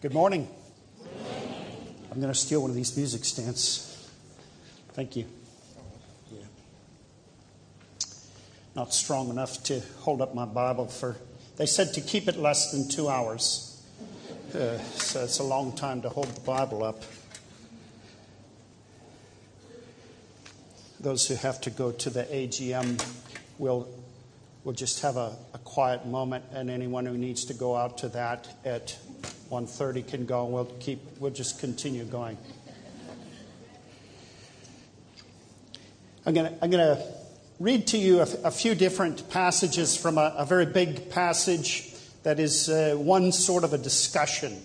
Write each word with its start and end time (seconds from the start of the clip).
Good 0.00 0.14
morning. 0.14 0.48
I'm 2.10 2.20
going 2.22 2.32
to 2.32 2.34
steal 2.34 2.62
one 2.62 2.70
of 2.70 2.74
these 2.74 2.96
music 2.96 3.22
stands. 3.22 4.08
Thank 4.94 5.14
you. 5.14 5.26
Yeah. 6.32 6.44
Not 8.74 8.94
strong 8.94 9.28
enough 9.28 9.62
to 9.64 9.82
hold 9.98 10.22
up 10.22 10.34
my 10.34 10.46
Bible 10.46 10.86
for. 10.86 11.18
They 11.58 11.66
said 11.66 11.92
to 11.92 12.00
keep 12.00 12.28
it 12.28 12.38
less 12.38 12.72
than 12.72 12.88
two 12.88 13.10
hours. 13.10 13.84
Uh, 14.54 14.78
so 14.78 15.22
it's 15.22 15.38
a 15.38 15.44
long 15.44 15.76
time 15.76 16.00
to 16.00 16.08
hold 16.08 16.28
the 16.28 16.40
Bible 16.40 16.82
up. 16.82 17.02
Those 20.98 21.28
who 21.28 21.34
have 21.34 21.60
to 21.60 21.70
go 21.70 21.92
to 21.92 22.08
the 22.08 22.24
AGM 22.24 23.04
will 23.58 23.86
will 24.64 24.72
just 24.72 25.02
have 25.02 25.18
a, 25.18 25.36
a 25.52 25.58
quiet 25.58 26.06
moment, 26.06 26.44
and 26.52 26.70
anyone 26.70 27.04
who 27.04 27.18
needs 27.18 27.44
to 27.46 27.54
go 27.54 27.76
out 27.76 27.98
to 27.98 28.08
that 28.08 28.48
at 28.64 28.98
1.30 29.50 30.06
can 30.06 30.26
go, 30.26 30.44
and 30.44 30.54
we'll, 30.54 30.64
keep, 30.64 31.00
we'll 31.18 31.32
just 31.32 31.58
continue 31.58 32.04
going. 32.04 32.38
I'm 36.24 36.34
going 36.34 36.52
to 36.52 36.58
I'm 36.62 36.70
gonna 36.70 37.02
read 37.58 37.88
to 37.88 37.98
you 37.98 38.20
a, 38.20 38.28
a, 38.44 38.50
few 38.52 38.76
different 38.76 39.28
passages 39.28 39.96
from 39.96 40.18
a, 40.18 40.34
a 40.36 40.44
very 40.44 40.66
big 40.66 41.10
passage 41.10 41.92
that 42.22 42.38
is 42.38 42.68
uh, 42.68 42.94
one 42.96 43.32
sort 43.32 43.64
of 43.64 43.72
a 43.72 43.78
discussion 43.78 44.56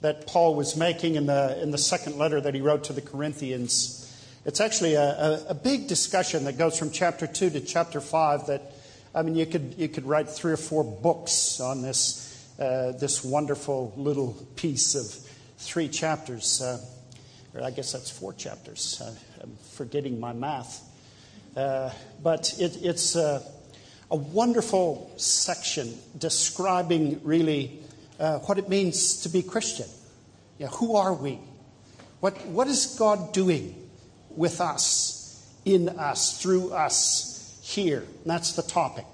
that 0.00 0.26
Paul 0.26 0.54
was 0.54 0.76
making 0.76 1.16
in 1.16 1.26
the, 1.26 1.60
in 1.62 1.70
the 1.70 1.78
second 1.78 2.16
letter 2.16 2.40
that 2.40 2.54
he 2.54 2.62
wrote 2.62 2.84
to 2.84 2.94
the 2.94 3.02
Corinthians. 3.02 3.98
It's 4.46 4.60
actually 4.60 4.94
a, 4.94 5.44
a, 5.48 5.54
big 5.54 5.88
discussion 5.88 6.44
that 6.44 6.56
goes 6.56 6.78
from 6.78 6.90
chapter 6.90 7.26
2 7.26 7.50
to 7.50 7.60
chapter 7.60 8.00
5 8.00 8.46
that, 8.46 8.72
I 9.14 9.22
mean, 9.22 9.34
you 9.34 9.44
could, 9.44 9.74
you 9.76 9.88
could 9.88 10.06
write 10.06 10.28
three 10.28 10.52
or 10.52 10.56
four 10.56 10.82
books 10.82 11.60
on 11.60 11.82
this 11.82 12.31
uh, 12.58 12.92
this 12.92 13.24
wonderful 13.24 13.92
little 13.96 14.34
piece 14.56 14.94
of 14.94 15.06
three 15.58 15.88
chapters. 15.88 16.60
Uh, 16.60 16.78
or 17.54 17.62
I 17.62 17.70
guess 17.70 17.92
that's 17.92 18.10
four 18.10 18.32
chapters. 18.32 19.00
Uh, 19.04 19.14
I'm 19.42 19.56
forgetting 19.72 20.20
my 20.20 20.32
math. 20.32 20.82
Uh, 21.56 21.90
but 22.22 22.54
it, 22.58 22.78
it's 22.82 23.16
a 23.16 23.42
wonderful 24.10 25.10
section 25.16 25.94
describing 26.18 27.20
really 27.24 27.80
what 28.18 28.58
it 28.58 28.68
means 28.68 29.22
to 29.22 29.28
be 29.28 29.42
Christian. 29.42 29.88
Yeah, 30.58 30.68
who 30.68 30.96
are 30.96 31.12
we? 31.12 31.40
What, 32.20 32.46
what 32.46 32.68
is 32.68 32.94
God 32.98 33.32
doing 33.32 33.74
with 34.30 34.60
us, 34.60 35.44
in 35.64 35.88
us, 35.88 36.40
through 36.40 36.72
us 36.72 37.58
here? 37.62 37.98
And 37.98 38.26
that's 38.26 38.52
the 38.52 38.62
topic. 38.62 39.06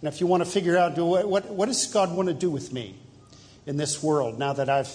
And 0.00 0.08
if 0.08 0.20
you 0.20 0.26
want 0.26 0.44
to 0.44 0.50
figure 0.50 0.76
out 0.76 0.96
what, 0.98 1.28
what, 1.28 1.50
what 1.50 1.66
does 1.66 1.86
God 1.86 2.14
want 2.14 2.28
to 2.28 2.34
do 2.34 2.50
with 2.50 2.72
me 2.72 2.96
in 3.64 3.76
this 3.76 4.02
world 4.02 4.38
now 4.38 4.52
that 4.52 4.68
I've 4.68 4.94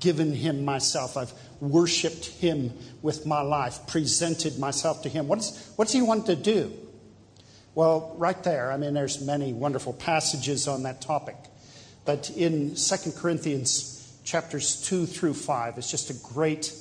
given 0.00 0.32
Him 0.32 0.64
myself, 0.64 1.16
I've 1.16 1.32
worshiped 1.60 2.26
Him 2.26 2.72
with 3.02 3.26
my 3.26 3.40
life, 3.40 3.86
presented 3.86 4.58
myself 4.58 5.02
to 5.02 5.08
Him, 5.08 5.28
what, 5.28 5.38
is, 5.38 5.72
what 5.76 5.86
does 5.86 5.94
He 5.94 6.02
want 6.02 6.26
to 6.26 6.36
do? 6.36 6.72
Well, 7.74 8.14
right 8.18 8.42
there, 8.42 8.72
I 8.72 8.76
mean, 8.76 8.94
there's 8.94 9.20
many 9.20 9.52
wonderful 9.52 9.92
passages 9.92 10.66
on 10.66 10.82
that 10.82 11.00
topic. 11.00 11.36
But 12.04 12.30
in 12.30 12.74
2 12.74 13.12
Corinthians 13.12 14.18
chapters 14.24 14.82
2 14.88 15.06
through 15.06 15.34
5, 15.34 15.78
it's 15.78 15.90
just 15.90 16.10
a 16.10 16.14
great 16.14 16.72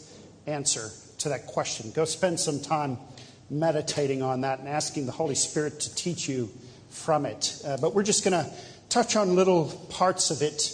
answer 0.47 0.89
to 1.19 1.29
that 1.29 1.45
question. 1.47 1.91
Go 1.91 2.05
spend 2.05 2.39
some 2.39 2.61
time 2.61 2.97
meditating 3.49 4.21
on 4.21 4.41
that 4.41 4.59
and 4.59 4.67
asking 4.67 5.05
the 5.05 5.11
Holy 5.11 5.35
Spirit 5.35 5.79
to 5.81 5.95
teach 5.95 6.27
you 6.27 6.49
from 6.97 7.25
it. 7.25 7.61
Uh, 7.65 7.77
but 7.77 7.93
we're 7.93 8.03
just 8.03 8.23
going 8.23 8.33
to 8.33 8.51
touch 8.89 9.15
on 9.15 9.35
little 9.35 9.71
parts 9.89 10.31
of 10.31 10.41
it 10.41 10.73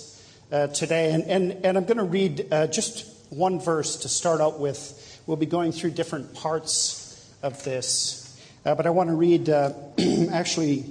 uh, 0.51 0.67
today. 0.67 1.11
And, 1.11 1.23
and, 1.25 1.65
and 1.65 1.77
I'm 1.77 1.85
going 1.85 1.97
to 1.97 2.03
read 2.03 2.47
uh, 2.51 2.67
just 2.67 3.05
one 3.31 3.59
verse 3.59 3.97
to 3.97 4.09
start 4.09 4.41
out 4.41 4.59
with. 4.59 5.21
We'll 5.27 5.37
be 5.37 5.45
going 5.45 5.71
through 5.71 5.91
different 5.91 6.33
parts 6.33 7.31
of 7.43 7.63
this. 7.63 8.41
Uh, 8.65 8.75
but 8.75 8.85
I 8.85 8.89
want 8.91 9.09
to 9.09 9.15
read 9.15 9.49
uh, 9.49 9.73
actually 10.31 10.85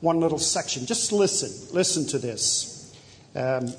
one 0.00 0.20
little 0.20 0.38
section. 0.38 0.86
Just 0.86 1.12
listen. 1.12 1.74
Listen 1.74 2.06
to 2.06 2.18
this. 2.18 2.96
Um, 3.34 3.72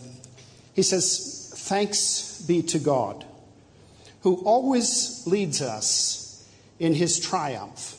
he 0.74 0.84
says, 0.84 1.54
Thanks 1.56 2.42
be 2.42 2.62
to 2.64 2.80
God, 2.80 3.26
who 4.22 4.38
always 4.38 5.26
leads 5.28 5.62
us 5.62 6.48
in 6.80 6.94
his 6.94 7.20
triumph 7.20 7.96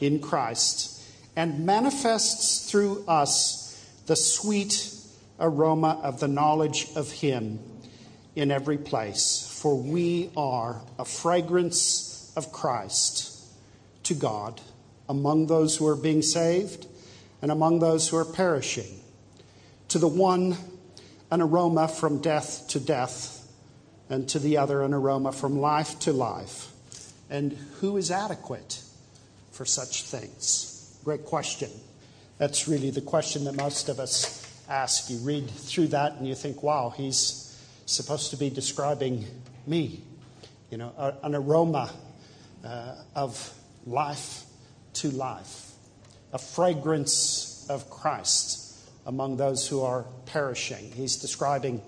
in 0.00 0.20
Christ 0.20 0.99
and 1.40 1.64
manifests 1.64 2.70
through 2.70 3.02
us 3.08 3.82
the 4.04 4.14
sweet 4.14 4.94
aroma 5.40 5.98
of 6.02 6.20
the 6.20 6.28
knowledge 6.28 6.88
of 6.96 7.10
Him 7.10 7.58
in 8.36 8.50
every 8.50 8.76
place. 8.76 9.58
For 9.62 9.74
we 9.74 10.30
are 10.36 10.82
a 10.98 11.06
fragrance 11.06 12.30
of 12.36 12.52
Christ 12.52 13.42
to 14.02 14.12
God 14.12 14.60
among 15.08 15.46
those 15.46 15.78
who 15.78 15.86
are 15.86 15.96
being 15.96 16.20
saved 16.20 16.86
and 17.40 17.50
among 17.50 17.78
those 17.78 18.06
who 18.06 18.18
are 18.18 18.26
perishing. 18.26 19.00
To 19.88 19.98
the 19.98 20.08
one, 20.08 20.58
an 21.30 21.40
aroma 21.40 21.88
from 21.88 22.20
death 22.20 22.68
to 22.68 22.80
death, 22.80 23.48
and 24.10 24.28
to 24.28 24.38
the 24.38 24.58
other, 24.58 24.82
an 24.82 24.92
aroma 24.92 25.32
from 25.32 25.58
life 25.58 25.98
to 26.00 26.12
life. 26.12 26.70
And 27.30 27.52
who 27.80 27.96
is 27.96 28.10
adequate 28.10 28.82
for 29.52 29.64
such 29.64 30.02
things? 30.02 30.69
Great 31.10 31.24
question. 31.24 31.70
That's 32.38 32.68
really 32.68 32.90
the 32.90 33.00
question 33.00 33.42
that 33.46 33.56
most 33.56 33.88
of 33.88 33.98
us 33.98 34.46
ask. 34.68 35.10
You 35.10 35.16
read 35.16 35.50
through 35.50 35.88
that 35.88 36.12
and 36.12 36.24
you 36.24 36.36
think, 36.36 36.62
wow, 36.62 36.94
he's 36.96 37.60
supposed 37.84 38.30
to 38.30 38.36
be 38.36 38.48
describing 38.48 39.26
me. 39.66 40.04
You 40.70 40.78
know, 40.78 41.16
an 41.24 41.34
aroma 41.34 41.90
uh, 42.64 42.94
of 43.16 43.52
life 43.86 44.44
to 44.92 45.10
life, 45.10 45.72
a 46.32 46.38
fragrance 46.38 47.66
of 47.68 47.90
Christ 47.90 48.78
among 49.04 49.36
those 49.36 49.66
who 49.66 49.82
are 49.82 50.04
perishing. 50.26 50.92
He's 50.92 51.16
describing 51.16 51.82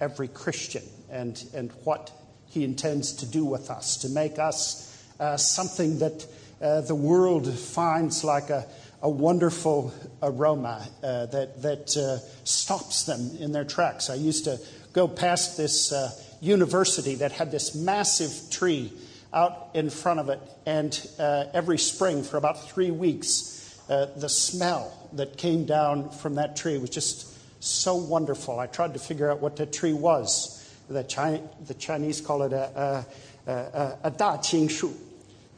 every 0.00 0.28
Christian 0.28 0.84
and, 1.10 1.42
and 1.54 1.72
what 1.82 2.12
he 2.46 2.62
intends 2.62 3.14
to 3.14 3.26
do 3.26 3.44
with 3.44 3.68
us, 3.68 3.96
to 4.02 4.08
make 4.10 4.38
us 4.38 4.96
uh, 5.18 5.36
something 5.36 5.98
that 5.98 6.24
uh, 6.60 6.80
the 6.82 6.94
world 6.94 7.52
finds 7.52 8.22
like 8.24 8.50
a, 8.50 8.66
a 9.02 9.08
wonderful 9.08 9.92
aroma 10.22 10.86
uh, 11.02 11.26
that, 11.26 11.62
that 11.62 11.96
uh, 11.96 12.18
stops 12.44 13.04
them 13.04 13.30
in 13.38 13.52
their 13.52 13.64
tracks. 13.64 14.10
I 14.10 14.14
used 14.14 14.44
to 14.44 14.58
go 14.92 15.08
past 15.08 15.56
this 15.56 15.92
uh, 15.92 16.10
university 16.40 17.16
that 17.16 17.32
had 17.32 17.50
this 17.50 17.74
massive 17.74 18.50
tree 18.50 18.92
out 19.32 19.68
in 19.74 19.90
front 19.90 20.20
of 20.20 20.28
it, 20.28 20.40
and 20.66 21.08
uh, 21.18 21.44
every 21.54 21.78
spring 21.78 22.22
for 22.22 22.36
about 22.36 22.68
three 22.68 22.90
weeks, 22.90 23.56
the 23.88 24.28
smell 24.28 24.92
that 25.14 25.36
came 25.36 25.64
down 25.64 26.10
from 26.10 26.36
that 26.36 26.56
tree 26.56 26.78
was 26.78 26.90
just 26.90 27.26
so 27.62 27.94
wonderful. 27.94 28.58
I 28.58 28.66
tried 28.66 28.94
to 28.94 29.00
figure 29.00 29.30
out 29.30 29.40
what 29.40 29.56
that 29.56 29.72
tree 29.72 29.92
was. 29.92 30.56
The, 30.88 31.04
Chinese, 31.04 31.42
the 31.66 31.74
Chinese 31.74 32.20
call 32.20 32.42
it 32.42 32.52
a, 32.52 33.04
a, 33.46 33.52
a, 33.52 33.98
a 34.04 34.10
da 34.10 34.38
qing 34.38 34.68
shu. 34.70 34.94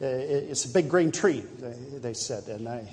Uh, 0.01 0.05
it's 0.05 0.65
a 0.65 0.69
big 0.69 0.89
green 0.89 1.11
tree, 1.11 1.43
they 2.01 2.13
said. 2.13 2.47
And 2.47 2.67
I, 2.67 2.87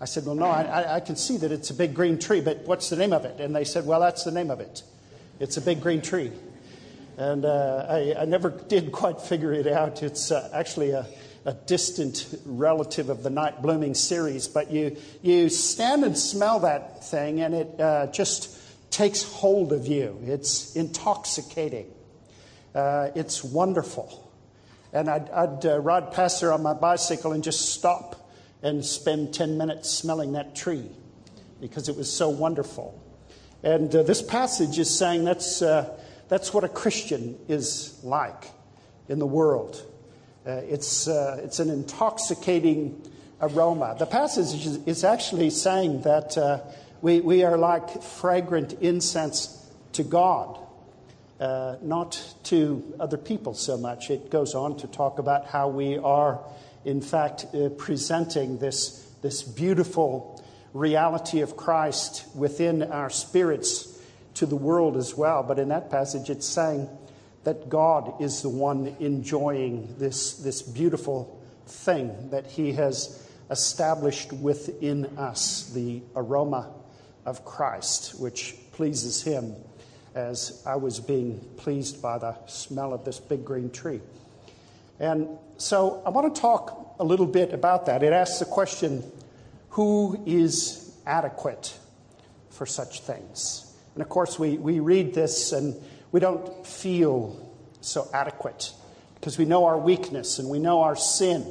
I 0.00 0.04
said, 0.06 0.26
Well, 0.26 0.34
no, 0.34 0.46
I, 0.46 0.96
I 0.96 1.00
can 1.00 1.16
see 1.16 1.36
that 1.38 1.52
it's 1.52 1.70
a 1.70 1.74
big 1.74 1.94
green 1.94 2.18
tree, 2.18 2.40
but 2.40 2.62
what's 2.66 2.90
the 2.90 2.96
name 2.96 3.12
of 3.12 3.24
it? 3.24 3.40
And 3.40 3.54
they 3.54 3.64
said, 3.64 3.86
Well, 3.86 4.00
that's 4.00 4.24
the 4.24 4.32
name 4.32 4.50
of 4.50 4.60
it. 4.60 4.82
It's 5.38 5.56
a 5.56 5.60
big 5.60 5.80
green 5.80 6.02
tree. 6.02 6.32
And 7.16 7.44
uh, 7.44 7.86
I, 7.88 8.14
I, 8.20 8.24
never 8.24 8.50
did 8.50 8.90
quite 8.92 9.20
figure 9.20 9.52
it 9.52 9.66
out. 9.66 10.02
It's 10.02 10.30
uh, 10.30 10.48
actually 10.52 10.90
a, 10.90 11.06
a, 11.44 11.52
distant 11.52 12.34
relative 12.44 13.10
of 13.10 13.22
the 13.22 13.30
night 13.30 13.60
blooming 13.62 13.94
cereus, 13.94 14.48
but 14.48 14.70
you, 14.70 14.96
you 15.20 15.48
stand 15.48 16.04
and 16.04 16.16
smell 16.16 16.60
that 16.60 17.04
thing, 17.04 17.40
and 17.40 17.54
it 17.54 17.80
uh, 17.80 18.06
just 18.08 18.58
takes 18.90 19.22
hold 19.22 19.72
of 19.72 19.86
you. 19.86 20.18
It's 20.24 20.76
intoxicating, 20.76 21.86
uh, 22.74 23.10
it's 23.14 23.42
wonderful. 23.42 24.21
And 24.92 25.08
I'd, 25.08 25.30
I'd 25.30 25.64
uh, 25.64 25.80
ride 25.80 26.12
past 26.12 26.40
there 26.40 26.52
on 26.52 26.62
my 26.62 26.74
bicycle 26.74 27.32
and 27.32 27.42
just 27.42 27.72
stop 27.72 28.30
and 28.62 28.84
spend 28.84 29.32
10 29.32 29.56
minutes 29.56 29.90
smelling 29.90 30.32
that 30.32 30.54
tree 30.54 30.88
because 31.60 31.88
it 31.88 31.96
was 31.96 32.12
so 32.12 32.28
wonderful. 32.28 33.00
And 33.62 33.94
uh, 33.94 34.02
this 34.02 34.20
passage 34.20 34.78
is 34.78 34.96
saying 34.96 35.24
that's, 35.24 35.62
uh, 35.62 35.96
that's 36.28 36.52
what 36.52 36.64
a 36.64 36.68
Christian 36.68 37.38
is 37.48 37.98
like 38.02 38.50
in 39.08 39.18
the 39.18 39.26
world. 39.26 39.82
Uh, 40.46 40.50
it's, 40.50 41.08
uh, 41.08 41.40
it's 41.42 41.60
an 41.60 41.70
intoxicating 41.70 43.00
aroma. 43.40 43.96
The 43.98 44.06
passage 44.06 44.66
is, 44.66 44.76
is 44.86 45.04
actually 45.04 45.50
saying 45.50 46.02
that 46.02 46.36
uh, 46.36 46.60
we, 47.00 47.20
we 47.20 47.44
are 47.44 47.56
like 47.56 48.02
fragrant 48.02 48.74
incense 48.74 49.58
to 49.92 50.02
God 50.02 50.58
uh, 51.42 51.76
not 51.82 52.22
to 52.44 52.94
other 53.00 53.16
people 53.16 53.52
so 53.52 53.76
much. 53.76 54.10
It 54.10 54.30
goes 54.30 54.54
on 54.54 54.76
to 54.76 54.86
talk 54.86 55.18
about 55.18 55.44
how 55.46 55.66
we 55.66 55.98
are, 55.98 56.38
in 56.84 57.00
fact, 57.00 57.46
uh, 57.52 57.68
presenting 57.70 58.58
this, 58.58 59.04
this 59.22 59.42
beautiful 59.42 60.40
reality 60.72 61.40
of 61.40 61.56
Christ 61.56 62.24
within 62.36 62.84
our 62.84 63.10
spirits 63.10 64.00
to 64.34 64.46
the 64.46 64.54
world 64.54 64.96
as 64.96 65.16
well. 65.16 65.42
But 65.42 65.58
in 65.58 65.70
that 65.70 65.90
passage, 65.90 66.30
it's 66.30 66.46
saying 66.46 66.88
that 67.42 67.68
God 67.68 68.22
is 68.22 68.42
the 68.42 68.48
one 68.48 68.94
enjoying 69.00 69.96
this, 69.98 70.34
this 70.34 70.62
beautiful 70.62 71.42
thing 71.66 72.30
that 72.30 72.46
He 72.46 72.74
has 72.74 73.20
established 73.50 74.32
within 74.32 75.18
us, 75.18 75.72
the 75.74 76.02
aroma 76.14 76.70
of 77.26 77.44
Christ, 77.44 78.20
which 78.20 78.54
pleases 78.70 79.24
Him 79.24 79.56
as 80.14 80.62
I 80.66 80.76
was 80.76 81.00
being 81.00 81.40
pleased 81.56 82.02
by 82.02 82.18
the 82.18 82.36
smell 82.46 82.92
of 82.92 83.04
this 83.04 83.18
big 83.18 83.44
green 83.44 83.70
tree. 83.70 84.00
And 85.00 85.28
so 85.56 86.02
I 86.06 86.10
want 86.10 86.34
to 86.34 86.40
talk 86.40 86.96
a 86.98 87.04
little 87.04 87.26
bit 87.26 87.52
about 87.52 87.86
that. 87.86 88.02
It 88.02 88.12
asks 88.12 88.38
the 88.38 88.44
question 88.44 89.02
who 89.70 90.22
is 90.26 90.94
adequate 91.06 91.76
for 92.50 92.66
such 92.66 93.00
things? 93.00 93.74
And 93.94 94.02
of 94.02 94.08
course, 94.08 94.38
we, 94.38 94.58
we 94.58 94.80
read 94.80 95.14
this 95.14 95.52
and 95.52 95.74
we 96.12 96.20
don't 96.20 96.66
feel 96.66 97.50
so 97.80 98.08
adequate 98.12 98.72
because 99.14 99.38
we 99.38 99.44
know 99.44 99.64
our 99.64 99.78
weakness 99.78 100.38
and 100.38 100.48
we 100.48 100.58
know 100.58 100.82
our 100.82 100.96
sin. 100.96 101.46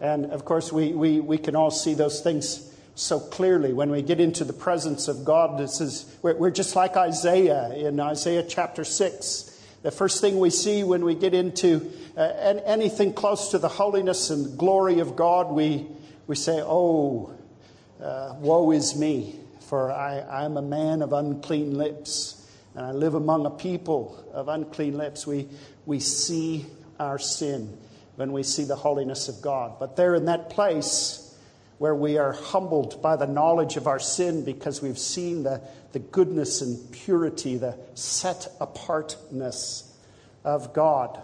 And 0.00 0.26
of 0.26 0.44
course, 0.44 0.72
we, 0.72 0.92
we, 0.92 1.20
we 1.20 1.38
can 1.38 1.56
all 1.56 1.70
see 1.70 1.94
those 1.94 2.20
things 2.20 2.67
so 2.98 3.20
clearly 3.20 3.72
when 3.72 3.90
we 3.90 4.02
get 4.02 4.18
into 4.18 4.44
the 4.44 4.52
presence 4.52 5.06
of 5.06 5.24
God. 5.24 5.58
This 5.58 5.80
is, 5.80 6.16
we're, 6.20 6.50
just 6.50 6.74
like 6.74 6.96
Isaiah 6.96 7.72
in 7.72 8.00
Isaiah 8.00 8.42
chapter 8.42 8.84
6. 8.84 9.62
The 9.82 9.92
first 9.92 10.20
thing 10.20 10.40
we 10.40 10.50
see 10.50 10.82
when 10.82 11.04
we 11.04 11.14
get 11.14 11.32
into 11.32 11.92
uh, 12.16 12.22
anything 12.66 13.12
close 13.12 13.52
to 13.52 13.58
the 13.58 13.68
holiness 13.68 14.30
and 14.30 14.58
glory 14.58 14.98
of 14.98 15.14
God, 15.14 15.52
we, 15.52 15.86
we 16.26 16.34
say, 16.34 16.60
Oh, 16.60 17.32
uh, 18.02 18.34
woe 18.40 18.72
is 18.72 18.96
me, 18.96 19.38
for 19.68 19.92
I, 19.92 20.44
am 20.44 20.56
a 20.56 20.62
man 20.62 21.00
of 21.00 21.12
unclean 21.12 21.78
lips, 21.78 22.50
and 22.74 22.84
I 22.84 22.90
live 22.90 23.14
among 23.14 23.46
a 23.46 23.50
people 23.50 24.24
of 24.32 24.48
unclean 24.48 24.98
lips. 24.98 25.24
We, 25.24 25.46
we 25.86 26.00
see 26.00 26.66
our 26.98 27.20
sin 27.20 27.78
when 28.16 28.32
we 28.32 28.42
see 28.42 28.64
the 28.64 28.76
holiness 28.76 29.28
of 29.28 29.40
God. 29.40 29.78
But 29.78 29.94
there 29.94 30.16
in 30.16 30.24
that 30.24 30.50
place 30.50 31.27
where 31.78 31.94
we 31.94 32.18
are 32.18 32.32
humbled 32.32 33.00
by 33.00 33.16
the 33.16 33.26
knowledge 33.26 33.76
of 33.76 33.86
our 33.86 34.00
sin 34.00 34.44
because 34.44 34.82
we've 34.82 34.98
seen 34.98 35.44
the, 35.44 35.62
the 35.92 35.98
goodness 35.98 36.60
and 36.60 36.92
purity, 36.92 37.56
the 37.56 37.78
set 37.94 38.48
apartness 38.60 39.96
of 40.44 40.72
God, 40.72 41.20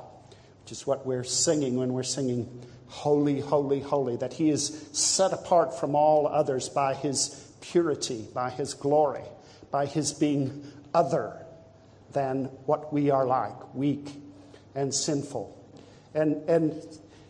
which 0.63 0.73
is 0.73 0.87
what 0.87 1.05
we're 1.05 1.25
singing 1.25 1.77
when 1.77 1.93
we're 1.93 2.03
singing 2.03 2.49
Holy, 2.87 3.41
Holy, 3.41 3.81
Holy, 3.81 4.17
that 4.17 4.33
He 4.33 4.51
is 4.51 4.89
set 4.93 5.33
apart 5.33 5.79
from 5.79 5.97
all 5.97 6.29
others 6.29 6.69
by 6.69 6.95
His 6.95 7.53
purity, 7.61 8.29
by 8.33 8.51
His 8.51 8.75
glory, 8.75 9.25
by 9.73 9.87
His 9.87 10.13
being 10.13 10.65
other 10.95 11.45
than 12.13 12.45
what 12.67 12.93
we 12.93 13.11
are 13.11 13.27
like, 13.27 13.75
weak 13.75 14.13
and 14.77 14.95
sinful. 14.95 15.61
And, 16.15 16.49
and 16.49 16.81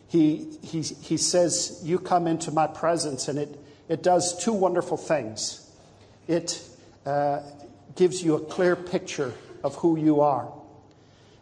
he, 0.08 0.58
he, 0.62 0.82
he 0.82 1.16
says, 1.16 1.80
You 1.84 1.98
come 1.98 2.26
into 2.26 2.50
my 2.50 2.66
presence, 2.66 3.28
and 3.28 3.38
it, 3.38 3.58
it 3.88 4.02
does 4.02 4.42
two 4.42 4.52
wonderful 4.52 4.96
things. 4.96 5.70
It 6.28 6.62
uh, 7.04 7.40
gives 7.96 8.22
you 8.22 8.34
a 8.34 8.40
clear 8.40 8.76
picture 8.76 9.34
of 9.62 9.76
who 9.76 9.98
you 9.98 10.20
are, 10.20 10.52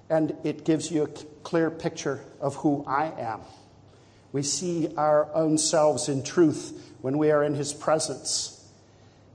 and 0.09 0.35
it 0.45 0.65
gives 0.65 0.91
you 0.91 1.05
a 1.05 1.09
clear 1.43 1.71
picture 1.71 2.21
of 2.41 2.57
who 2.57 2.85
I 2.87 3.13
am. 3.19 3.41
We 4.33 4.43
see 4.43 4.89
our 4.97 5.33
own 5.35 5.59
selves 5.59 6.09
in 6.09 6.23
truth 6.23 6.95
when 7.03 7.19
we 7.19 7.31
are 7.31 7.45
in 7.45 7.55
His 7.55 7.73
presence. 7.73 8.67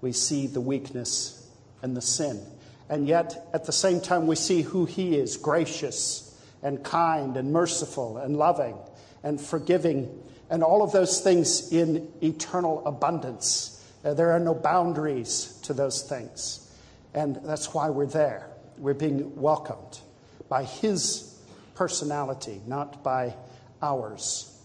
We 0.01 0.11
see 0.11 0.47
the 0.47 0.61
weakness 0.61 1.47
and 1.81 1.95
the 1.95 2.01
sin. 2.01 2.41
And 2.89 3.07
yet, 3.07 3.47
at 3.53 3.65
the 3.65 3.71
same 3.71 4.01
time, 4.01 4.25
we 4.27 4.35
see 4.35 4.61
who 4.63 4.85
He 4.85 5.15
is 5.15 5.37
gracious 5.37 6.23
and 6.63 6.83
kind 6.83 7.37
and 7.37 7.51
merciful 7.51 8.17
and 8.17 8.35
loving 8.35 8.75
and 9.23 9.39
forgiving 9.39 10.23
and 10.49 10.63
all 10.63 10.81
of 10.81 10.91
those 10.91 11.21
things 11.21 11.71
in 11.71 12.11
eternal 12.21 12.85
abundance. 12.85 13.83
Uh, 14.03 14.13
there 14.13 14.31
are 14.31 14.39
no 14.39 14.53
boundaries 14.53 15.59
to 15.63 15.73
those 15.73 16.01
things. 16.01 16.71
And 17.13 17.37
that's 17.43 17.73
why 17.73 17.89
we're 17.89 18.05
there. 18.05 18.49
We're 18.77 18.93
being 18.93 19.35
welcomed 19.35 19.99
by 20.47 20.63
His 20.63 21.37
personality, 21.75 22.61
not 22.65 23.03
by 23.03 23.35
ours 23.81 24.57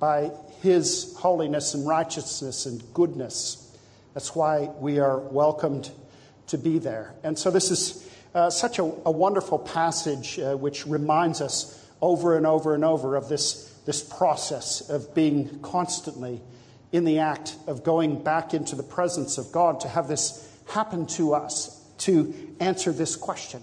by 0.00 0.32
his 0.62 1.14
holiness 1.18 1.74
and 1.74 1.86
righteousness 1.86 2.66
and 2.66 2.82
goodness. 2.94 3.76
That's 4.14 4.34
why 4.34 4.70
we 4.80 4.98
are 4.98 5.18
welcomed 5.18 5.90
to 6.48 6.58
be 6.58 6.78
there. 6.78 7.14
And 7.22 7.38
so, 7.38 7.50
this 7.50 7.70
is 7.70 8.08
uh, 8.34 8.50
such 8.50 8.78
a, 8.78 8.82
a, 8.82 9.10
wonderful 9.10 9.58
passage 9.58 10.38
uh, 10.38 10.56
which 10.56 10.86
reminds 10.86 11.40
us 11.40 11.76
over 12.00 12.36
and 12.36 12.46
over 12.46 12.74
and 12.74 12.84
over 12.84 13.14
of 13.14 13.28
this, 13.28 13.69
this 13.90 14.04
process 14.04 14.88
of 14.88 15.12
being 15.16 15.58
constantly 15.62 16.40
in 16.92 17.04
the 17.04 17.18
act 17.18 17.56
of 17.66 17.82
going 17.82 18.22
back 18.22 18.54
into 18.54 18.76
the 18.76 18.84
presence 18.84 19.36
of 19.36 19.50
God 19.50 19.80
to 19.80 19.88
have 19.88 20.06
this 20.06 20.48
happen 20.68 21.06
to 21.06 21.34
us, 21.34 21.84
to 21.98 22.32
answer 22.60 22.92
this 22.92 23.16
question 23.16 23.60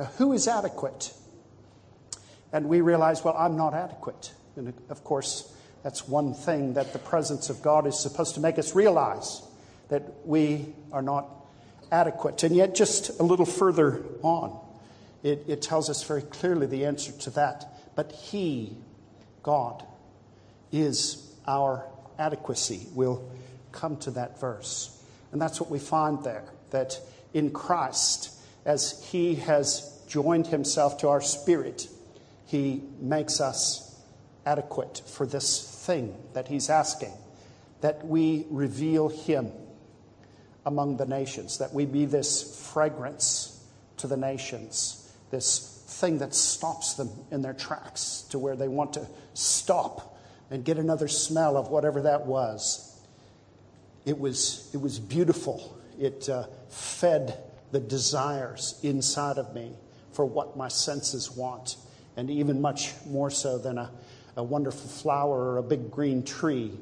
uh, 0.00 0.06
Who 0.18 0.32
is 0.32 0.48
adequate? 0.48 1.14
And 2.52 2.68
we 2.68 2.80
realize, 2.80 3.22
well, 3.22 3.36
I'm 3.38 3.56
not 3.56 3.72
adequate. 3.72 4.32
And 4.56 4.74
of 4.88 5.04
course, 5.04 5.54
that's 5.84 6.08
one 6.08 6.34
thing 6.34 6.74
that 6.74 6.92
the 6.92 6.98
presence 6.98 7.50
of 7.50 7.62
God 7.62 7.86
is 7.86 7.96
supposed 7.96 8.34
to 8.34 8.40
make 8.40 8.58
us 8.58 8.74
realize 8.74 9.42
that 9.90 10.26
we 10.26 10.74
are 10.90 11.02
not 11.02 11.28
adequate. 11.92 12.42
And 12.42 12.56
yet, 12.56 12.74
just 12.74 13.20
a 13.20 13.22
little 13.22 13.46
further 13.46 14.02
on, 14.22 14.58
it, 15.22 15.44
it 15.46 15.62
tells 15.62 15.88
us 15.88 16.02
very 16.02 16.22
clearly 16.22 16.66
the 16.66 16.84
answer 16.84 17.12
to 17.12 17.30
that. 17.30 17.94
But 17.94 18.10
He, 18.10 18.76
God, 19.42 19.84
is 20.72 21.32
our 21.46 21.86
adequacy. 22.18 22.86
We'll 22.94 23.28
come 23.72 23.96
to 23.98 24.10
that 24.12 24.40
verse. 24.40 24.96
And 25.32 25.40
that's 25.40 25.60
what 25.60 25.70
we 25.70 25.78
find 25.78 26.22
there 26.24 26.44
that 26.70 27.00
in 27.34 27.50
Christ, 27.50 28.32
as 28.64 29.04
He 29.10 29.36
has 29.36 30.00
joined 30.08 30.46
Himself 30.48 30.98
to 30.98 31.08
our 31.08 31.20
spirit, 31.20 31.88
He 32.46 32.82
makes 33.00 33.40
us 33.40 33.90
adequate 34.46 35.02
for 35.06 35.26
this 35.26 35.84
thing 35.86 36.16
that 36.32 36.48
he's 36.48 36.70
asking 36.70 37.12
that 37.80 38.06
we 38.06 38.46
reveal 38.50 39.08
him 39.08 39.50
among 40.66 40.96
the 40.96 41.06
nations, 41.06 41.58
that 41.58 41.72
we 41.72 41.86
be 41.86 42.04
this 42.04 42.70
fragrance 42.72 43.64
to 43.96 44.06
the 44.06 44.16
nations, 44.16 45.10
this 45.30 45.69
thing 45.90 46.18
that 46.18 46.34
stops 46.34 46.94
them 46.94 47.10
in 47.30 47.42
their 47.42 47.52
tracks 47.52 48.24
to 48.30 48.38
where 48.38 48.56
they 48.56 48.68
want 48.68 48.94
to 48.94 49.06
stop 49.34 50.18
and 50.50 50.64
get 50.64 50.78
another 50.78 51.08
smell 51.08 51.56
of 51.56 51.68
whatever 51.68 52.02
that 52.02 52.26
was. 52.26 52.86
It 54.04 54.18
was, 54.18 54.70
it 54.72 54.80
was 54.80 54.98
beautiful. 54.98 55.76
It 55.98 56.28
uh, 56.28 56.44
fed 56.68 57.36
the 57.72 57.80
desires 57.80 58.78
inside 58.82 59.38
of 59.38 59.54
me 59.54 59.72
for 60.12 60.24
what 60.24 60.56
my 60.56 60.68
senses 60.68 61.30
want, 61.30 61.76
and 62.16 62.30
even 62.30 62.60
much 62.60 62.92
more 63.06 63.30
so 63.30 63.58
than 63.58 63.78
a 63.78 63.90
a 64.36 64.42
wonderful 64.42 64.88
flower 64.88 65.52
or 65.52 65.58
a 65.58 65.62
big 65.62 65.90
green 65.90 66.22
tree. 66.22 66.72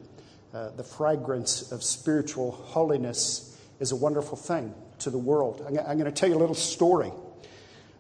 Uh, 0.55 0.71
the 0.71 0.85
fragrance 0.85 1.73
of 1.73 1.83
spiritual 1.83 2.53
holiness 2.53 3.61
is 3.81 3.93
a 3.93 3.97
wonderful 3.97 4.37
thing 4.37 4.73
to 5.01 5.11
the 5.11 5.19
world. 5.19 5.63
I'm, 5.67 5.79
I'm 5.79 5.99
going 5.99 6.05
to 6.05 6.13
tell 6.13 6.29
you 6.29 6.37
a 6.37 6.39
little 6.39 6.55
story 6.55 7.13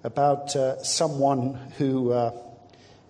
about 0.04 0.54
uh, 0.54 0.82
someone 0.82 1.54
who, 1.78 2.12
uh, 2.12 2.32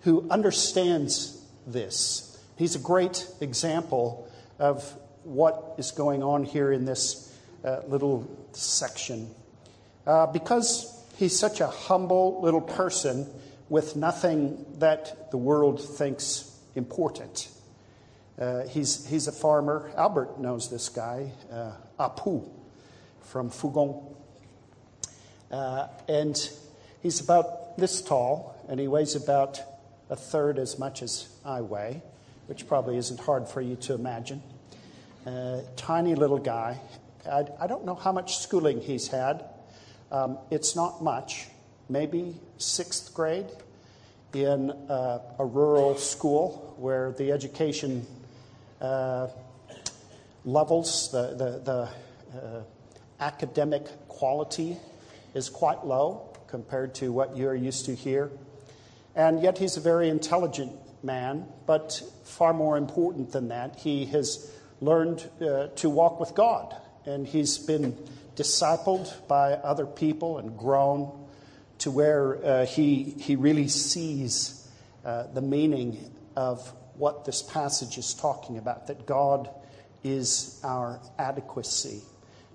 who 0.01 0.27
understands 0.29 1.41
this. 1.67 2.37
He's 2.57 2.75
a 2.75 2.79
great 2.79 3.27
example 3.41 4.27
of 4.57 4.83
what 5.23 5.75
is 5.77 5.91
going 5.91 6.23
on 6.23 6.43
here 6.43 6.71
in 6.71 6.85
this 6.85 7.37
uh, 7.63 7.81
little 7.87 8.29
section. 8.53 9.29
Uh, 10.07 10.25
because 10.27 11.05
he's 11.17 11.37
such 11.37 11.61
a 11.61 11.67
humble 11.67 12.41
little 12.41 12.61
person, 12.61 13.27
with 13.69 13.95
nothing 13.95 14.65
that 14.79 15.29
the 15.29 15.37
world 15.37 15.79
thinks 15.79 16.57
important. 16.75 17.49
Uh, 18.39 18.63
he's, 18.63 19.05
he's 19.05 19.27
a 19.27 19.31
farmer. 19.31 19.91
Albert 19.95 20.39
knows 20.39 20.71
this 20.71 20.89
guy, 20.89 21.31
uh, 21.51 21.73
Apu 21.99 22.49
from 23.21 23.51
Fougon. 23.51 24.15
And 25.51 26.51
he's 27.01 27.19
about 27.19 27.77
this 27.77 28.01
tall, 28.01 28.55
and 28.67 28.79
he 28.79 28.87
weighs 28.87 29.15
about 29.15 29.61
a 30.09 30.15
third 30.15 30.57
as 30.57 30.79
much 30.79 31.01
as 31.01 31.27
I 31.45 31.61
weigh, 31.61 32.01
which 32.47 32.67
probably 32.67 32.97
isn't 32.97 33.19
hard 33.19 33.47
for 33.47 33.61
you 33.61 33.75
to 33.77 33.93
imagine. 33.93 34.41
Uh, 35.25 35.61
tiny 35.75 36.15
little 36.15 36.37
guy. 36.37 36.79
I, 37.29 37.45
I, 37.59 37.67
don't 37.67 37.85
know 37.85 37.95
how 37.95 38.11
much 38.11 38.37
schooling 38.37 38.81
he's 38.81 39.07
had. 39.07 39.43
Um, 40.11 40.39
it's 40.49 40.75
not 40.75 41.03
much 41.03 41.47
maybe 41.89 42.35
sixth 42.57 43.13
grade 43.13 43.47
in 44.33 44.71
uh, 44.71 45.19
a 45.37 45.45
rural 45.45 45.97
school 45.97 46.75
where 46.77 47.11
the 47.11 47.31
education 47.31 48.05
uh, 48.81 49.27
levels, 50.45 51.11
the, 51.11 51.35
the, 51.35 51.59
the 51.59 52.37
uh, 52.39 52.63
academic 53.19 53.85
quality 54.07 54.77
is 55.33 55.49
quite 55.49 55.85
low 55.85 56.28
compared 56.49 56.95
to 56.95 57.11
what 57.11 57.37
you're 57.37 57.55
used 57.55 57.85
to 57.85 57.95
here. 57.95 58.31
And 59.15 59.41
yet 59.41 59.57
he's 59.57 59.77
a 59.77 59.81
very 59.81 60.09
intelligent 60.09 60.71
man, 61.03 61.45
but 61.65 62.01
far 62.23 62.53
more 62.53 62.77
important 62.77 63.31
than 63.31 63.49
that, 63.49 63.77
he 63.77 64.05
has 64.07 64.51
learned 64.81 65.29
uh, 65.41 65.67
to 65.67 65.89
walk 65.89 66.19
with 66.19 66.35
God. 66.35 66.75
And 67.05 67.27
he's 67.27 67.57
been 67.57 67.97
discipled 68.35 69.27
by 69.27 69.53
other 69.53 69.85
people 69.85 70.37
and 70.37 70.57
grown 70.57 71.27
to 71.79 71.91
where 71.91 72.45
uh, 72.45 72.65
he, 72.65 73.03
he 73.03 73.35
really 73.35 73.67
sees 73.67 74.67
uh, 75.05 75.23
the 75.33 75.41
meaning 75.41 76.11
of 76.35 76.73
what 76.95 77.25
this 77.25 77.41
passage 77.41 77.97
is 77.97 78.13
talking 78.13 78.57
about 78.57 78.87
that 78.87 79.05
God 79.05 79.49
is 80.03 80.59
our 80.63 80.99
adequacy 81.17 82.01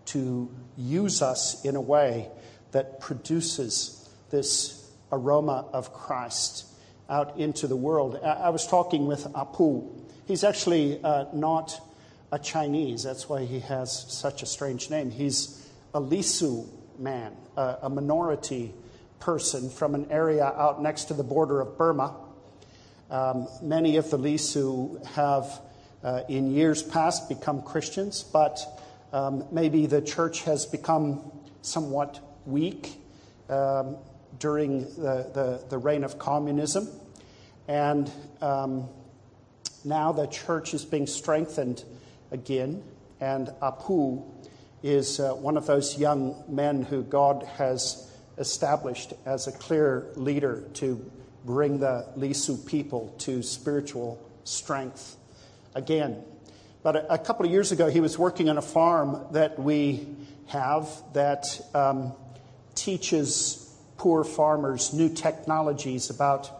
to 0.06 0.50
use 0.76 1.22
us 1.22 1.64
in 1.64 1.76
a 1.76 1.80
way 1.80 2.30
that 2.74 2.98
produces 2.98 4.08
this 4.30 4.90
aroma 5.12 5.64
of 5.72 5.92
Christ 5.92 6.66
out 7.08 7.38
into 7.38 7.68
the 7.68 7.76
world. 7.76 8.18
I 8.22 8.50
was 8.50 8.66
talking 8.66 9.06
with 9.06 9.24
Apu. 9.32 9.88
He's 10.26 10.42
actually 10.42 11.02
uh, 11.02 11.26
not 11.32 11.80
a 12.32 12.38
Chinese, 12.38 13.04
that's 13.04 13.28
why 13.28 13.44
he 13.44 13.60
has 13.60 14.12
such 14.12 14.42
a 14.42 14.46
strange 14.46 14.90
name. 14.90 15.12
He's 15.12 15.70
a 15.94 16.00
Lisu 16.00 16.66
man, 16.98 17.36
a, 17.56 17.76
a 17.82 17.88
minority 17.88 18.74
person 19.20 19.70
from 19.70 19.94
an 19.94 20.10
area 20.10 20.44
out 20.44 20.82
next 20.82 21.04
to 21.04 21.14
the 21.14 21.22
border 21.22 21.60
of 21.60 21.78
Burma. 21.78 22.16
Um, 23.08 23.46
many 23.62 23.98
of 23.98 24.10
the 24.10 24.18
Lisu 24.18 25.04
have, 25.14 25.60
uh, 26.02 26.22
in 26.28 26.50
years 26.50 26.82
past, 26.82 27.28
become 27.28 27.62
Christians, 27.62 28.24
but 28.24 28.58
um, 29.12 29.44
maybe 29.52 29.86
the 29.86 30.02
church 30.02 30.42
has 30.42 30.66
become 30.66 31.30
somewhat 31.62 32.18
weak 32.46 33.00
um, 33.48 33.96
during 34.38 34.80
the, 34.80 35.30
the, 35.32 35.64
the, 35.68 35.78
reign 35.78 36.04
of 36.04 36.18
communism. 36.18 36.88
And 37.68 38.10
um, 38.40 38.88
now 39.84 40.12
the 40.12 40.26
church 40.26 40.74
is 40.74 40.84
being 40.84 41.06
strengthened 41.06 41.84
again. 42.30 42.82
And 43.20 43.48
Apu 43.62 44.24
is 44.82 45.20
uh, 45.20 45.34
one 45.34 45.56
of 45.56 45.66
those 45.66 45.98
young 45.98 46.42
men 46.48 46.82
who 46.82 47.02
God 47.02 47.46
has 47.56 48.10
established 48.38 49.12
as 49.24 49.46
a 49.46 49.52
clear 49.52 50.06
leader 50.16 50.64
to 50.74 51.10
bring 51.44 51.78
the 51.78 52.06
Lisu 52.16 52.66
people 52.66 53.14
to 53.18 53.42
spiritual 53.42 54.18
strength 54.44 55.16
again. 55.74 56.22
But 56.82 57.06
a, 57.08 57.16
couple 57.16 57.46
of 57.46 57.52
years 57.52 57.72
ago, 57.72 57.88
he 57.88 58.00
was 58.00 58.18
working 58.18 58.50
on 58.50 58.58
a 58.58 58.62
farm 58.62 59.24
that 59.32 59.58
we 59.58 60.06
have 60.48 60.86
that 61.14 61.46
um, 61.74 62.12
teaches 62.74 63.60
poor 63.96 64.24
farmers 64.24 64.92
new 64.92 65.08
technologies 65.08 66.10
about 66.10 66.50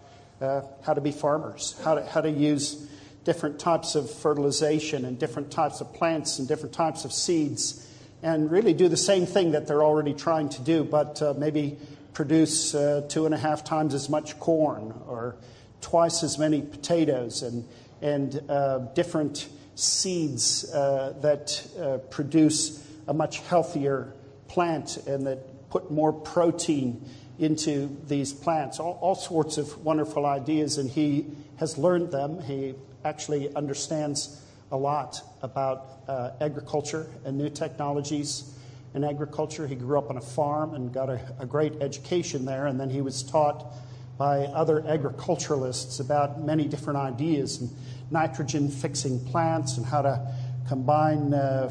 uh, 0.40 0.62
how 0.82 0.94
to 0.94 1.00
be 1.00 1.12
farmers, 1.12 1.78
how 1.84 1.94
to, 1.94 2.04
how 2.06 2.20
to 2.20 2.30
use 2.30 2.88
different 3.24 3.58
types 3.58 3.94
of 3.94 4.10
fertilization 4.10 5.04
and 5.04 5.18
different 5.18 5.50
types 5.50 5.80
of 5.80 5.92
plants 5.94 6.38
and 6.38 6.46
different 6.46 6.74
types 6.74 7.04
of 7.04 7.12
seeds, 7.12 7.88
and 8.22 8.50
really 8.50 8.74
do 8.74 8.88
the 8.88 8.96
same 8.96 9.26
thing 9.26 9.52
that 9.52 9.66
they're 9.66 9.82
already 9.82 10.14
trying 10.14 10.48
to 10.48 10.62
do, 10.62 10.84
but 10.84 11.20
uh, 11.22 11.34
maybe 11.36 11.78
produce 12.12 12.74
uh, 12.74 13.04
two 13.08 13.26
and 13.26 13.34
a 13.34 13.38
half 13.38 13.64
times 13.64 13.94
as 13.94 14.08
much 14.08 14.38
corn 14.38 14.94
or 15.06 15.36
twice 15.80 16.22
as 16.22 16.38
many 16.38 16.62
potatoes 16.62 17.42
and, 17.42 17.66
and 18.00 18.40
uh, 18.48 18.78
different 18.94 19.48
seeds 19.74 20.72
uh, 20.72 21.14
that 21.20 21.66
uh, 21.78 21.98
produce 22.10 22.86
a 23.08 23.14
much 23.14 23.40
healthier 23.40 24.14
plant 24.48 24.96
and 25.06 25.26
that 25.26 25.38
put 25.74 25.90
more 25.90 26.12
protein 26.12 27.04
into 27.40 27.96
these 28.06 28.32
plants. 28.32 28.78
All, 28.78 28.96
all 29.00 29.16
sorts 29.16 29.58
of 29.58 29.76
wonderful 29.84 30.24
ideas, 30.24 30.78
and 30.78 30.88
he 30.88 31.26
has 31.56 31.76
learned 31.76 32.12
them. 32.12 32.40
He 32.40 32.76
actually 33.04 33.52
understands 33.56 34.40
a 34.70 34.76
lot 34.76 35.20
about 35.42 35.84
uh, 36.06 36.30
agriculture 36.40 37.08
and 37.24 37.36
new 37.36 37.50
technologies 37.50 38.54
in 38.94 39.02
agriculture. 39.02 39.66
He 39.66 39.74
grew 39.74 39.98
up 39.98 40.10
on 40.10 40.16
a 40.16 40.20
farm 40.20 40.74
and 40.74 40.94
got 40.94 41.10
a, 41.10 41.20
a 41.40 41.44
great 41.44 41.82
education 41.82 42.44
there, 42.44 42.68
and 42.68 42.78
then 42.78 42.88
he 42.88 43.00
was 43.00 43.24
taught 43.24 43.74
by 44.16 44.44
other 44.44 44.86
agriculturalists 44.86 45.98
about 45.98 46.40
many 46.40 46.68
different 46.68 47.00
ideas 47.00 47.60
and 47.60 47.68
nitrogen 48.12 48.68
fixing 48.68 49.18
plants 49.24 49.76
and 49.76 49.84
how 49.84 50.02
to 50.02 50.34
combine 50.68 51.34
uh, 51.34 51.68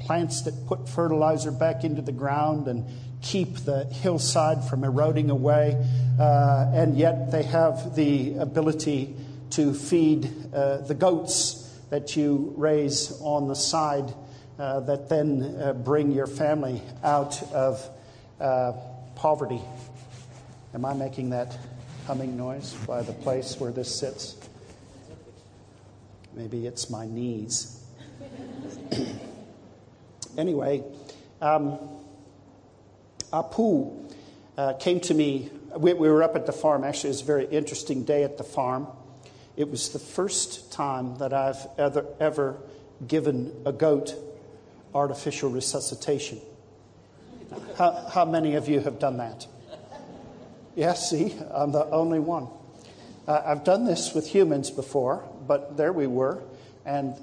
plants 0.00 0.42
that 0.42 0.66
put 0.66 0.88
fertilizer 0.88 1.50
back 1.50 1.84
into 1.84 2.02
the 2.02 2.12
ground 2.12 2.66
and 2.66 2.84
keep 3.24 3.56
the 3.60 3.84
hillside 3.86 4.62
from 4.64 4.84
eroding 4.84 5.30
away. 5.30 5.82
Uh, 6.20 6.70
and 6.72 6.96
yet 6.96 7.32
they 7.32 7.42
have 7.42 7.96
the 7.96 8.36
ability 8.36 9.16
to 9.50 9.72
feed 9.72 10.30
uh, 10.54 10.78
the 10.78 10.94
goats 10.94 11.60
that 11.90 12.16
you 12.16 12.52
raise 12.56 13.12
on 13.22 13.48
the 13.48 13.56
side 13.56 14.12
uh, 14.58 14.80
that 14.80 15.08
then 15.08 15.58
uh, 15.60 15.72
bring 15.72 16.12
your 16.12 16.26
family 16.26 16.82
out 17.02 17.42
of 17.52 17.88
uh, 18.40 18.72
poverty. 19.16 19.60
Am 20.74 20.84
I 20.84 20.94
making 20.94 21.30
that 21.30 21.56
humming 22.06 22.36
noise 22.36 22.74
by 22.86 23.02
the 23.02 23.12
place 23.12 23.58
where 23.58 23.72
this 23.72 23.92
sits? 23.94 24.36
Maybe 26.34 26.66
it's 26.66 26.90
my 26.90 27.06
knees. 27.06 27.80
anyway, 30.36 30.82
um, 31.40 31.78
Apu 33.34 34.12
uh, 34.56 34.74
came 34.74 35.00
to 35.00 35.14
me. 35.14 35.50
We, 35.76 35.92
we, 35.92 36.08
were 36.08 36.22
up 36.22 36.36
at 36.36 36.46
the 36.46 36.52
farm. 36.52 36.84
Actually, 36.84 37.10
it 37.10 37.14
was 37.14 37.22
a 37.22 37.24
very 37.24 37.46
interesting 37.46 38.04
day 38.04 38.22
at 38.22 38.38
the 38.38 38.44
farm. 38.44 38.86
It 39.56 39.68
was 39.68 39.90
the 39.90 39.98
first 39.98 40.72
time 40.72 41.18
that 41.18 41.32
I've 41.32 41.66
ever, 41.76 42.06
ever 42.20 42.58
given 43.06 43.52
a 43.66 43.72
goat 43.72 44.14
artificial 44.94 45.50
resuscitation. 45.50 46.40
How, 47.76 48.08
how 48.12 48.24
many 48.24 48.54
of 48.54 48.68
you 48.68 48.80
have 48.80 49.00
done 49.00 49.16
that? 49.16 49.48
Yes, 50.76 51.12
yeah, 51.12 51.28
see, 51.28 51.36
I'm 51.52 51.72
the 51.72 51.86
only 51.86 52.20
one. 52.20 52.48
Uh, 53.26 53.42
I've 53.44 53.64
done 53.64 53.84
this 53.84 54.14
with 54.14 54.28
humans 54.28 54.70
before, 54.70 55.28
but 55.46 55.76
there 55.76 55.92
we 55.92 56.06
were, 56.06 56.42
and 56.84 57.16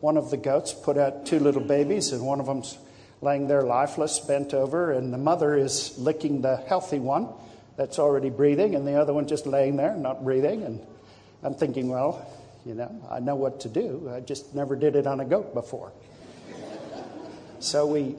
one 0.00 0.16
of 0.16 0.30
the 0.30 0.36
goats 0.36 0.72
put 0.72 0.98
out 0.98 1.26
two 1.26 1.38
little 1.38 1.62
babies, 1.62 2.12
and 2.12 2.26
one 2.26 2.40
of 2.40 2.46
them's 2.46 2.78
laying 3.24 3.48
there 3.48 3.62
lifeless, 3.62 4.20
bent 4.20 4.54
over, 4.54 4.92
and 4.92 5.12
the 5.12 5.18
mother 5.18 5.56
is 5.56 5.98
licking 5.98 6.42
the 6.42 6.56
healthy 6.56 6.98
one 7.00 7.28
that's 7.76 7.98
already 7.98 8.30
breathing, 8.30 8.74
and 8.74 8.86
the 8.86 8.94
other 8.94 9.12
one 9.12 9.26
just 9.26 9.46
laying 9.46 9.76
there, 9.76 9.96
not 9.96 10.22
breathing. 10.22 10.62
And 10.62 10.80
I'm 11.42 11.54
thinking, 11.54 11.88
well, 11.88 12.30
you 12.64 12.74
know, 12.74 12.90
I 13.10 13.20
know 13.20 13.34
what 13.34 13.60
to 13.60 13.68
do. 13.68 14.12
I 14.14 14.20
just 14.20 14.54
never 14.54 14.76
did 14.76 14.94
it 14.94 15.06
on 15.06 15.20
a 15.20 15.24
goat 15.24 15.54
before. 15.54 15.92
so 17.58 17.86
we 17.86 18.14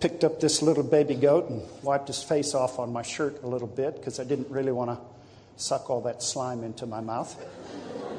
picked 0.00 0.24
up 0.24 0.40
this 0.40 0.62
little 0.62 0.82
baby 0.82 1.14
goat 1.14 1.50
and 1.50 1.62
wiped 1.82 2.08
his 2.08 2.22
face 2.22 2.54
off 2.54 2.78
on 2.78 2.92
my 2.92 3.02
shirt 3.02 3.42
a 3.42 3.46
little 3.46 3.68
bit 3.68 3.96
because 3.96 4.20
I 4.20 4.24
didn't 4.24 4.50
really 4.50 4.72
want 4.72 4.90
to 4.90 4.98
suck 5.56 5.90
all 5.90 6.00
that 6.02 6.22
slime 6.22 6.62
into 6.62 6.86
my 6.86 7.00
mouth. 7.00 7.36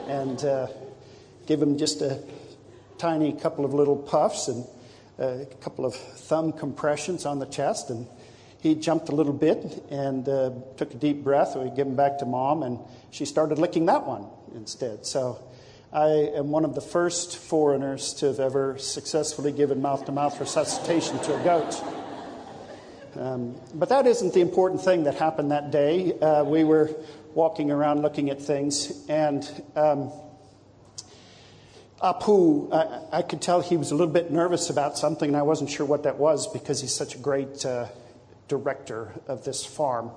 And 0.08 0.44
uh, 0.44 0.68
give 1.46 1.62
him 1.62 1.78
just 1.78 2.02
a 2.02 2.22
tiny 2.98 3.34
couple 3.34 3.66
of 3.66 3.74
little 3.74 3.96
puffs 3.96 4.48
and 4.48 4.66
a 5.18 5.46
couple 5.62 5.86
of 5.86 5.96
thumb 5.96 6.52
compressions 6.52 7.26
on 7.26 7.40
the 7.40 7.46
chest. 7.46 7.90
And 7.90 8.08
he 8.60 8.76
jumped 8.76 9.10
a 9.10 9.12
little 9.14 9.34
bit 9.34 9.84
and 9.92 10.28
uh, 10.28 10.52
took 10.78 10.94
a 10.94 10.98
deep 10.98 11.24
breath. 11.24 11.56
We 11.56 11.70
gave 11.70 11.86
him 11.86 11.96
back 11.96 12.18
to 12.20 12.26
mom, 12.26 12.64
and 12.64 12.80
she 13.12 13.26
started 13.26 13.60
licking 13.60 13.86
that 13.86 14.08
one 14.08 14.26
instead. 14.56 15.06
So 15.06 15.44
I 15.94 16.08
am 16.36 16.50
one 16.50 16.66
of 16.66 16.74
the 16.76 16.82
first 16.82 17.38
foreigners 17.38 18.14
to 18.16 18.26
have 18.28 18.40
ever 18.40 18.78
successfully 18.78 19.52
given 19.52 19.82
mouth 19.82 20.06
to 20.06 20.12
mouth 20.12 20.40
resuscitation 20.40 21.20
to 21.20 21.40
a 21.40 21.44
goat. 21.44 21.82
Um, 23.16 23.56
but 23.74 23.90
that 23.90 24.08
isn't 24.08 24.34
the 24.34 24.42
important 24.42 24.82
thing 24.82 25.04
that 25.06 25.16
happened 25.16 25.52
that 25.52 25.72
day. 25.72 26.18
Uh, 26.20 26.44
we 26.44 26.64
were 26.64 26.90
walking 27.34 27.72
around 27.72 28.02
looking 28.02 28.30
at 28.30 28.42
things, 28.42 29.06
and 29.08 29.48
um, 29.76 30.12
Apu, 32.06 32.72
I, 32.72 33.18
I, 33.18 33.22
could 33.24 33.42
tell 33.42 33.62
he 33.62 33.78
was 33.78 33.90
a 33.90 33.96
little 33.96 34.14
bit 34.14 34.30
nervous 34.30 34.70
about 34.70 34.96
something, 34.96 35.28
and 35.28 35.36
I 35.36 35.42
wasn't 35.42 35.72
sure 35.72 35.88
what 35.88 36.04
that 36.04 36.20
was 36.20 36.46
because 36.46 36.80
he's 36.80 36.94
such 36.94 37.16
a 37.16 37.18
great 37.18 37.66
uh, 37.66 37.88
director 38.48 39.12
of 39.28 39.44
this 39.44 39.66
farm. 39.66 40.12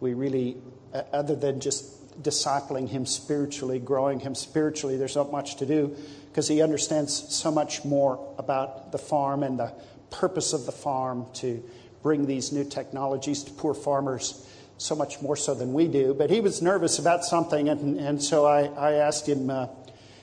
We 0.00 0.14
really, 0.14 0.56
uh, 0.92 1.02
other 1.12 1.36
than 1.36 1.60
just 1.60 2.20
discipling 2.20 2.88
him 2.88 3.06
spiritually, 3.06 3.78
growing 3.78 4.18
him 4.18 4.34
spiritually, 4.34 4.96
there's 4.96 5.14
not 5.14 5.30
much 5.30 5.54
to 5.58 5.66
do 5.66 5.96
because 6.30 6.48
he 6.48 6.62
understands 6.62 7.32
so 7.32 7.52
much 7.52 7.84
more 7.84 8.34
about 8.36 8.90
the 8.90 8.98
farm 8.98 9.44
and 9.44 9.56
the 9.56 9.72
purpose 10.10 10.52
of 10.52 10.66
the 10.66 10.72
farm 10.72 11.26
to 11.34 11.62
bring 12.02 12.26
these 12.26 12.50
new 12.50 12.64
technologies 12.64 13.44
to 13.44 13.52
poor 13.52 13.74
farmers 13.74 14.44
so 14.78 14.96
much 14.96 15.22
more 15.22 15.36
so 15.36 15.54
than 15.54 15.74
we 15.74 15.86
do. 15.86 16.12
But 16.12 16.30
he 16.30 16.40
was 16.40 16.60
nervous 16.60 16.98
about 16.98 17.24
something, 17.24 17.68
and, 17.68 18.00
and 18.00 18.20
so 18.20 18.46
I, 18.46 18.62
I 18.62 18.92
asked 18.94 19.28
him, 19.28 19.48
uh, 19.48 19.66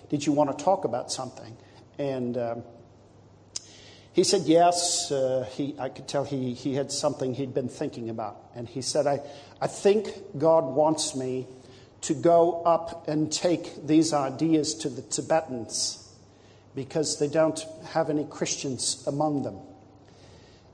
Did 0.10 0.26
you 0.26 0.32
want 0.32 0.58
to 0.58 0.64
talk 0.64 0.86
about 0.86 1.12
something? 1.12 1.58
And 2.00 2.38
um, 2.38 2.64
he 4.14 4.24
said 4.24 4.44
yes. 4.44 5.12
Uh, 5.12 5.48
he, 5.52 5.76
I 5.80 5.90
could 5.90 6.08
tell 6.08 6.24
he, 6.24 6.54
he 6.54 6.76
had 6.76 6.92
something 6.92 7.34
he'd 7.34 7.54
been 7.54 7.70
thinking 7.70 8.10
about. 8.10 8.38
And 8.56 8.68
he 8.68 8.82
said, 8.82 9.06
I, 9.06 9.22
I 9.62 9.68
think 9.68 10.10
God 10.38 10.64
wants 10.64 11.16
me 11.16 11.48
to 12.02 12.14
go 12.14 12.62
up 12.64 13.08
and 13.08 13.32
take 13.32 13.86
these 13.86 14.14
ideas 14.14 14.76
to 14.76 14.90
the 14.90 15.02
Tibetans 15.02 16.04
because 16.74 17.20
they 17.20 17.28
don't 17.28 17.60
have 17.90 18.10
any 18.10 18.24
Christians 18.24 19.04
among 19.08 19.44
them. 19.44 19.58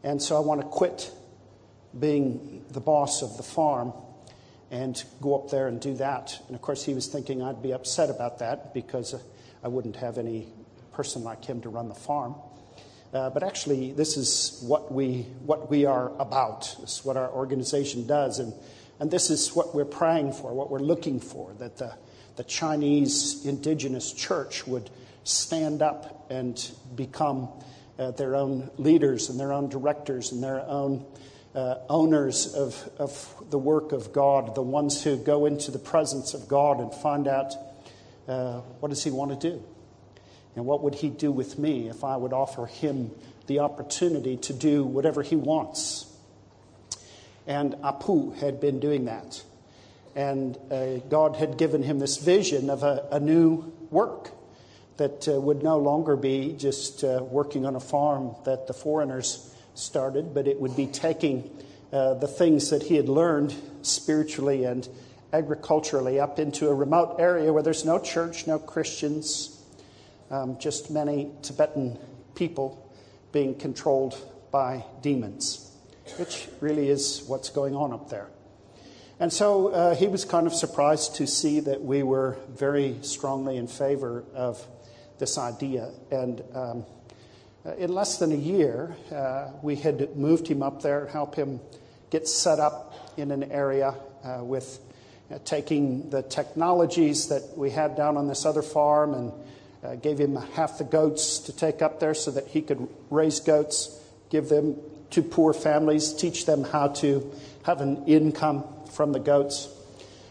And 0.03 0.21
so 0.21 0.35
I 0.35 0.41
want 0.41 0.61
to 0.61 0.67
quit 0.67 1.11
being 1.97 2.65
the 2.71 2.81
boss 2.81 3.21
of 3.21 3.37
the 3.37 3.43
farm 3.43 3.93
and 4.73 5.03
go 5.21 5.35
up 5.35 5.51
there 5.51 5.67
and 5.67 5.79
do 5.79 5.93
that. 5.93 6.35
And 6.47 6.55
of 6.55 6.61
course, 6.63 6.83
he 6.83 6.95
was 6.95 7.05
thinking 7.05 7.43
I'd 7.43 7.61
be 7.61 7.73
upset 7.73 8.09
about 8.09 8.39
that 8.39 8.73
because 8.73 9.13
I 9.63 9.67
wouldn't 9.67 9.97
have 9.97 10.17
any 10.17 10.47
person 10.93 11.23
like 11.23 11.45
him 11.45 11.61
to 11.61 11.69
run 11.69 11.89
the 11.89 11.95
farm. 11.95 12.33
Uh, 13.13 13.29
but 13.29 13.43
actually, 13.43 13.91
this 13.91 14.17
is 14.17 14.63
what 14.67 14.91
we, 14.91 15.27
what 15.45 15.69
we 15.69 15.85
are 15.85 16.11
about. 16.19 16.75
This 16.81 16.97
is 16.97 17.05
what 17.05 17.17
our 17.17 17.29
organization 17.29 18.07
does. 18.07 18.39
And, 18.39 18.51
and 18.99 19.11
this 19.11 19.29
is 19.29 19.55
what 19.55 19.75
we're 19.75 19.85
praying 19.85 20.33
for, 20.33 20.51
what 20.55 20.71
we're 20.71 20.79
looking 20.79 21.19
for 21.19 21.53
that 21.59 21.77
the, 21.77 21.93
the 22.37 22.43
Chinese 22.43 23.45
indigenous 23.45 24.11
church 24.11 24.65
would 24.65 24.89
stand 25.23 25.83
up 25.83 26.25
and 26.31 26.71
become 26.95 27.47
uh, 27.99 28.09
their 28.09 28.35
own 28.35 28.71
leaders 28.77 29.29
and 29.29 29.39
their 29.39 29.53
own 29.53 29.69
directors 29.69 30.31
and 30.31 30.41
their 30.41 30.61
own 30.61 31.05
uh, 31.55 31.75
owners 31.89 32.53
of, 32.53 32.89
of 32.97 33.35
the 33.49 33.59
work 33.59 33.91
of 33.91 34.11
God, 34.11 34.55
the 34.55 34.61
ones 34.61 35.03
who 35.03 35.17
go 35.17 35.45
into 35.45 35.71
the 35.71 35.79
presence 35.79 36.33
of 36.33 36.47
God 36.47 36.79
and 36.79 36.93
find 36.93 37.27
out 37.27 37.55
uh, 38.27 38.59
what 38.79 38.89
does 38.89 39.03
He 39.03 39.11
want 39.11 39.39
to 39.39 39.49
do? 39.49 39.63
And 40.55 40.65
what 40.65 40.83
would 40.83 40.95
he 40.95 41.09
do 41.09 41.31
with 41.31 41.57
me 41.57 41.89
if 41.89 42.03
I 42.03 42.15
would 42.15 42.33
offer 42.33 42.65
him 42.65 43.11
the 43.47 43.59
opportunity 43.59 44.37
to 44.37 44.53
do 44.53 44.83
whatever 44.83 45.21
he 45.23 45.35
wants? 45.35 46.05
And 47.47 47.73
Apu 47.75 48.37
had 48.37 48.61
been 48.61 48.79
doing 48.79 49.05
that. 49.05 49.43
And 50.15 50.57
uh, 50.71 50.97
God 51.09 51.35
had 51.35 51.57
given 51.57 51.81
him 51.81 51.99
this 51.99 52.17
vision 52.17 52.69
of 52.69 52.83
a, 52.83 53.07
a 53.11 53.19
new 53.19 53.73
work 53.89 54.29
that 54.97 55.27
uh, 55.27 55.41
would 55.41 55.63
no 55.63 55.79
longer 55.79 56.15
be 56.15 56.53
just 56.53 57.03
uh, 57.03 57.23
working 57.23 57.65
on 57.65 57.75
a 57.75 57.79
farm 57.79 58.35
that 58.45 58.67
the 58.67 58.73
foreigners 58.73 59.52
started, 59.75 60.33
but 60.33 60.47
it 60.47 60.59
would 60.59 60.75
be 60.75 60.87
taking 60.87 61.49
uh, 61.91 62.15
the 62.15 62.27
things 62.27 62.69
that 62.69 62.83
he 62.83 62.95
had 62.95 63.09
learned 63.09 63.55
spiritually 63.81 64.63
and 64.63 64.87
agriculturally 65.31 66.19
up 66.19 66.39
into 66.39 66.69
a 66.69 66.73
remote 66.73 67.15
area 67.19 67.51
where 67.51 67.63
there's 67.63 67.85
no 67.85 67.99
church, 67.99 68.45
no 68.47 68.59
Christians, 68.59 69.61
um, 70.29 70.57
just 70.59 70.91
many 70.91 71.31
Tibetan 71.41 71.97
people 72.35 72.91
being 73.31 73.55
controlled 73.55 74.17
by 74.51 74.85
demons, 75.01 75.71
which 76.17 76.47
really 76.61 76.89
is 76.89 77.23
what's 77.27 77.49
going 77.49 77.75
on 77.75 77.91
up 77.91 78.09
there. 78.09 78.29
And 79.19 79.31
so 79.31 79.69
uh, 79.69 79.95
he 79.95 80.07
was 80.07 80.25
kind 80.25 80.47
of 80.47 80.53
surprised 80.53 81.15
to 81.15 81.27
see 81.27 81.59
that 81.61 81.81
we 81.81 82.03
were 82.03 82.37
very 82.49 82.97
strongly 83.01 83.57
in 83.57 83.67
favor 83.67 84.23
of 84.33 84.65
this 85.19 85.37
idea. 85.37 85.91
And 86.11 86.43
um, 86.53 86.85
in 87.77 87.93
less 87.93 88.17
than 88.17 88.31
a 88.31 88.35
year, 88.35 88.95
uh, 89.11 89.47
we 89.61 89.75
had 89.77 90.15
moved 90.17 90.47
him 90.47 90.61
up 90.61 90.81
there, 90.81 91.07
help 91.07 91.35
him 91.35 91.61
get 92.09 92.27
set 92.27 92.59
up 92.59 92.93
in 93.17 93.31
an 93.31 93.51
area 93.51 93.95
uh, 94.23 94.43
with 94.43 94.79
uh, 95.31 95.39
taking 95.45 96.09
the 96.09 96.21
technologies 96.21 97.29
that 97.29 97.57
we 97.57 97.69
had 97.69 97.95
down 97.95 98.17
on 98.17 98.27
this 98.27 98.45
other 98.45 98.61
farm 98.61 99.13
and 99.13 99.31
uh, 99.83 99.95
gave 99.95 100.17
him 100.17 100.35
half 100.35 100.77
the 100.77 100.83
goats 100.83 101.39
to 101.39 101.55
take 101.55 101.81
up 101.81 101.99
there 101.99 102.13
so 102.13 102.31
that 102.31 102.47
he 102.47 102.61
could 102.61 102.87
raise 103.09 103.39
goats, 103.39 103.99
give 104.29 104.49
them 104.49 104.75
to 105.11 105.21
poor 105.21 105.53
families, 105.53 106.13
teach 106.13 106.45
them 106.45 106.63
how 106.63 106.87
to 106.87 107.31
have 107.63 107.81
an 107.81 108.05
income 108.05 108.63
from 108.91 109.13
the 109.13 109.19
goats, 109.19 109.69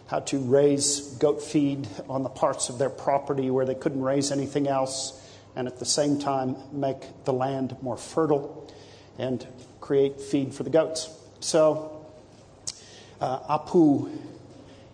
how 0.06 0.20
to 0.20 0.38
raise 0.38 1.00
goat 1.16 1.42
feed 1.42 1.88
on 2.08 2.22
the 2.22 2.28
parts 2.28 2.68
of 2.68 2.78
their 2.78 2.90
property 2.90 3.50
where 3.50 3.64
they 3.64 3.74
couldn't 3.74 4.02
raise 4.02 4.30
anything 4.30 4.68
else, 4.68 5.18
and 5.54 5.68
at 5.68 5.78
the 5.78 5.84
same 5.84 6.18
time 6.18 6.56
make 6.72 7.24
the 7.24 7.32
land 7.32 7.76
more 7.82 7.96
fertile 7.96 8.70
and 9.18 9.46
create 9.80 10.20
feed 10.20 10.54
for 10.54 10.62
the 10.62 10.70
goats. 10.70 11.10
So 11.40 12.06
uh, 13.20 13.58
Apu 13.58 14.10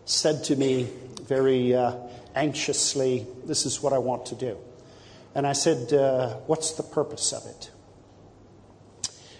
said 0.04 0.44
to 0.44 0.56
me 0.56 0.88
very 1.22 1.74
uh, 1.74 1.94
anxiously, 2.34 3.26
This 3.44 3.66
is 3.66 3.82
what 3.82 3.92
I 3.92 3.98
want 3.98 4.26
to 4.26 4.34
do. 4.34 4.56
And 5.34 5.46
I 5.46 5.52
said, 5.52 5.92
uh, 5.92 6.34
What's 6.46 6.72
the 6.72 6.82
purpose 6.82 7.32
of 7.32 7.46
it? 7.46 7.70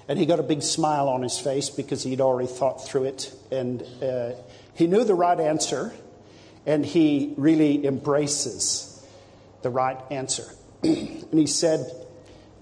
And 0.07 0.19
he 0.19 0.25
got 0.25 0.41
a 0.41 0.43
big 0.43 0.63
smile 0.63 1.09
on 1.09 1.23
his 1.23 1.39
face 1.39 1.69
because 1.69 2.03
he'd 2.03 2.21
already 2.21 2.49
thought 2.49 2.87
through 2.87 3.05
it. 3.05 3.35
And 3.51 3.83
uh, 4.03 4.33
he 4.75 4.87
knew 4.87 5.05
the 5.05 5.15
right 5.15 5.39
answer, 5.39 5.93
and 6.65 6.85
he 6.85 7.35
really 7.37 7.87
embraces 7.87 9.07
the 9.63 9.71
right 9.71 9.99
answer. 10.11 10.45
and 10.83 11.39
he 11.39 11.47
said, 11.47 11.91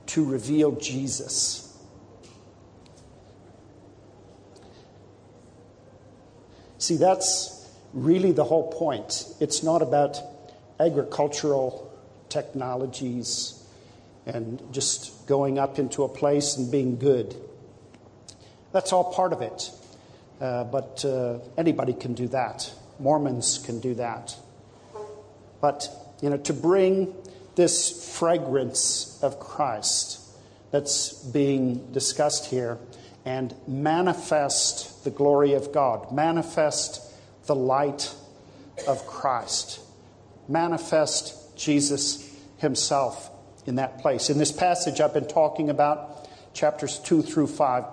To 0.06 0.24
reveal 0.24 0.72
Jesus. 0.72 1.62
See, 6.78 6.96
that's 6.96 7.68
really 7.92 8.32
the 8.32 8.44
whole 8.44 8.70
point. 8.70 9.24
It's 9.40 9.62
not 9.62 9.82
about 9.82 10.20
agricultural 10.78 11.90
technologies 12.28 13.62
and 14.26 14.62
just 14.72 15.26
going 15.26 15.58
up 15.58 15.78
into 15.78 16.02
a 16.02 16.08
place 16.08 16.56
and 16.56 16.70
being 16.70 16.98
good. 16.98 17.34
That's 18.72 18.92
all 18.92 19.12
part 19.12 19.32
of 19.32 19.40
it. 19.40 19.70
Uh, 20.40 20.64
but 20.64 21.04
uh, 21.04 21.38
anybody 21.56 21.94
can 21.94 22.14
do 22.14 22.28
that. 22.28 22.70
Mormons 22.98 23.58
can 23.58 23.80
do 23.80 23.94
that. 23.94 24.36
But, 25.60 25.88
you 26.20 26.28
know, 26.28 26.36
to 26.38 26.52
bring 26.52 27.14
this 27.56 28.16
fragrance 28.18 29.18
of 29.22 29.40
Christ 29.40 30.20
that's 30.70 31.12
being 31.12 31.90
discussed 31.92 32.46
here 32.46 32.78
and 33.24 33.54
manifest 33.66 35.04
the 35.04 35.10
glory 35.10 35.54
of 35.54 35.72
God, 35.72 36.12
manifest 36.12 37.00
the 37.46 37.54
light 37.54 38.14
of 38.86 39.06
Christ. 39.06 39.80
Manifest 40.48 41.56
Jesus 41.56 42.30
himself 42.58 43.30
in 43.66 43.76
that 43.76 43.98
place. 43.98 44.30
In 44.30 44.38
this 44.38 44.52
passage 44.52 45.00
I've 45.00 45.14
been 45.14 45.26
talking 45.26 45.70
about, 45.70 46.28
chapters 46.54 46.98
2 47.00 47.22
through 47.22 47.48
5, 47.48 47.84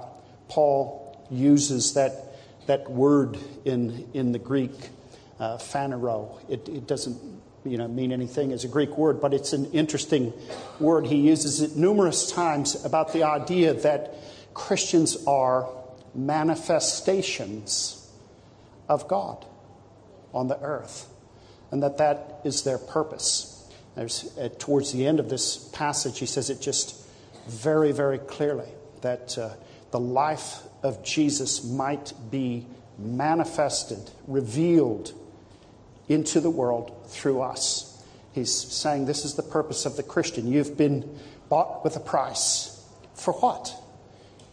Paul 0.49 1.25
uses 1.31 1.93
that, 1.93 2.35
that 2.67 2.91
word 2.91 3.37
in, 3.65 4.07
in 4.13 4.33
the 4.33 4.39
Greek, 4.39 4.89
uh, 5.39 5.57
phanero. 5.57 6.37
It, 6.49 6.67
it 6.69 6.85
doesn't 6.85 7.42
you 7.65 7.77
know, 7.77 7.87
mean 7.87 8.11
anything 8.11 8.51
as 8.51 8.63
a 8.63 8.67
Greek 8.67 8.97
word, 8.97 9.21
but 9.21 9.33
it's 9.33 9.53
an 9.53 9.71
interesting 9.71 10.33
word. 10.79 11.05
He 11.05 11.17
uses 11.17 11.61
it 11.61 11.75
numerous 11.75 12.31
times 12.31 12.83
about 12.83 13.13
the 13.13 13.23
idea 13.23 13.73
that 13.73 14.15
Christians 14.53 15.17
are 15.25 15.67
manifestations 16.13 18.11
of 18.89 19.07
God 19.07 19.45
on 20.33 20.47
the 20.47 20.59
earth, 20.61 21.07
and 21.71 21.81
that 21.83 21.97
that 21.97 22.41
is 22.43 22.63
their 22.63 22.77
purpose. 22.77 23.71
There's, 23.95 24.35
uh, 24.37 24.49
towards 24.59 24.91
the 24.91 25.05
end 25.05 25.19
of 25.19 25.29
this 25.29 25.57
passage, 25.69 26.19
he 26.19 26.25
says 26.25 26.49
it 26.49 26.61
just 26.61 26.99
very, 27.47 27.91
very 27.91 28.17
clearly 28.17 28.69
that 29.01 29.37
uh, 29.37 29.53
the 29.91 29.99
life 29.99 30.63
of 30.81 31.03
Jesus 31.03 31.63
might 31.63 32.13
be 32.31 32.65
manifested, 32.97 34.11
revealed 34.27 35.13
into 36.07 36.39
the 36.39 36.49
world 36.49 37.07
through 37.07 37.41
us. 37.41 37.89
He's 38.33 38.53
saying 38.53 39.05
this 39.05 39.25
is 39.25 39.35
the 39.35 39.43
purpose 39.43 39.85
of 39.85 39.95
the 39.95 40.03
Christian. 40.03 40.51
You've 40.51 40.77
been 40.77 41.19
bought 41.49 41.83
with 41.83 41.95
a 41.95 41.99
price. 41.99 42.83
For 43.13 43.33
what? 43.33 43.73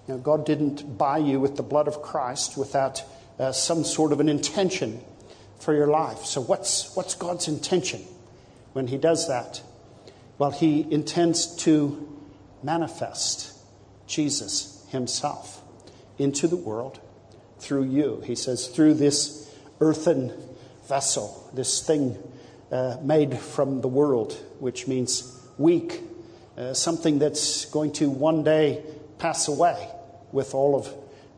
You 0.07 0.15
know, 0.15 0.21
God 0.21 0.45
didn't 0.45 0.99
buy 0.99 1.19
you 1.19 1.41
with 1.41 1.57
the 1.57 1.63
blood 1.63 1.89
of 1.89 2.03
Christ 2.03 2.57
without 2.57 3.03
uh, 3.39 3.53
some 3.53 3.85
sort 3.85 4.13
of 4.13 4.21
an 4.21 4.29
intention 4.29 5.01
for 5.59 5.75
your 5.75 5.87
life. 5.87 6.25
So, 6.25 6.41
what's, 6.41 6.95
what's 6.95 7.15
God's 7.15 7.49
intention 7.49 8.03
when 8.73 8.87
He 8.87 8.99
does 8.99 9.29
that? 9.29 9.63
Well, 10.39 10.51
He 10.51 10.87
intends 10.91 11.55
to 11.65 12.07
manifest 12.63 13.57
Jesus 14.07 14.85
Himself 14.91 15.63
into 16.19 16.49
the 16.49 16.57
world 16.57 17.01
through 17.59 17.85
you. 17.85 18.23
He 18.27 18.35
says, 18.35 18.67
through 18.67 18.95
this 18.95 19.51
earthen 19.81 20.33
vessel, 20.91 21.49
this 21.55 21.87
thing 21.87 22.19
uh, 22.73 22.97
made 23.01 23.39
from 23.39 23.81
the 23.81 23.89
world, 23.89 24.33
which 24.59 24.89
means 24.89 25.41
weak, 25.57 26.03
uh, 26.59 26.75
something 26.75 27.21
that's 27.21 27.65
going 27.67 27.93
to 27.93 28.11
one 28.11 28.43
day 28.43 28.83
pass 29.19 29.47
away 29.47 29.89
with 30.33 30.53
all 30.53 30.75
of 30.75 30.93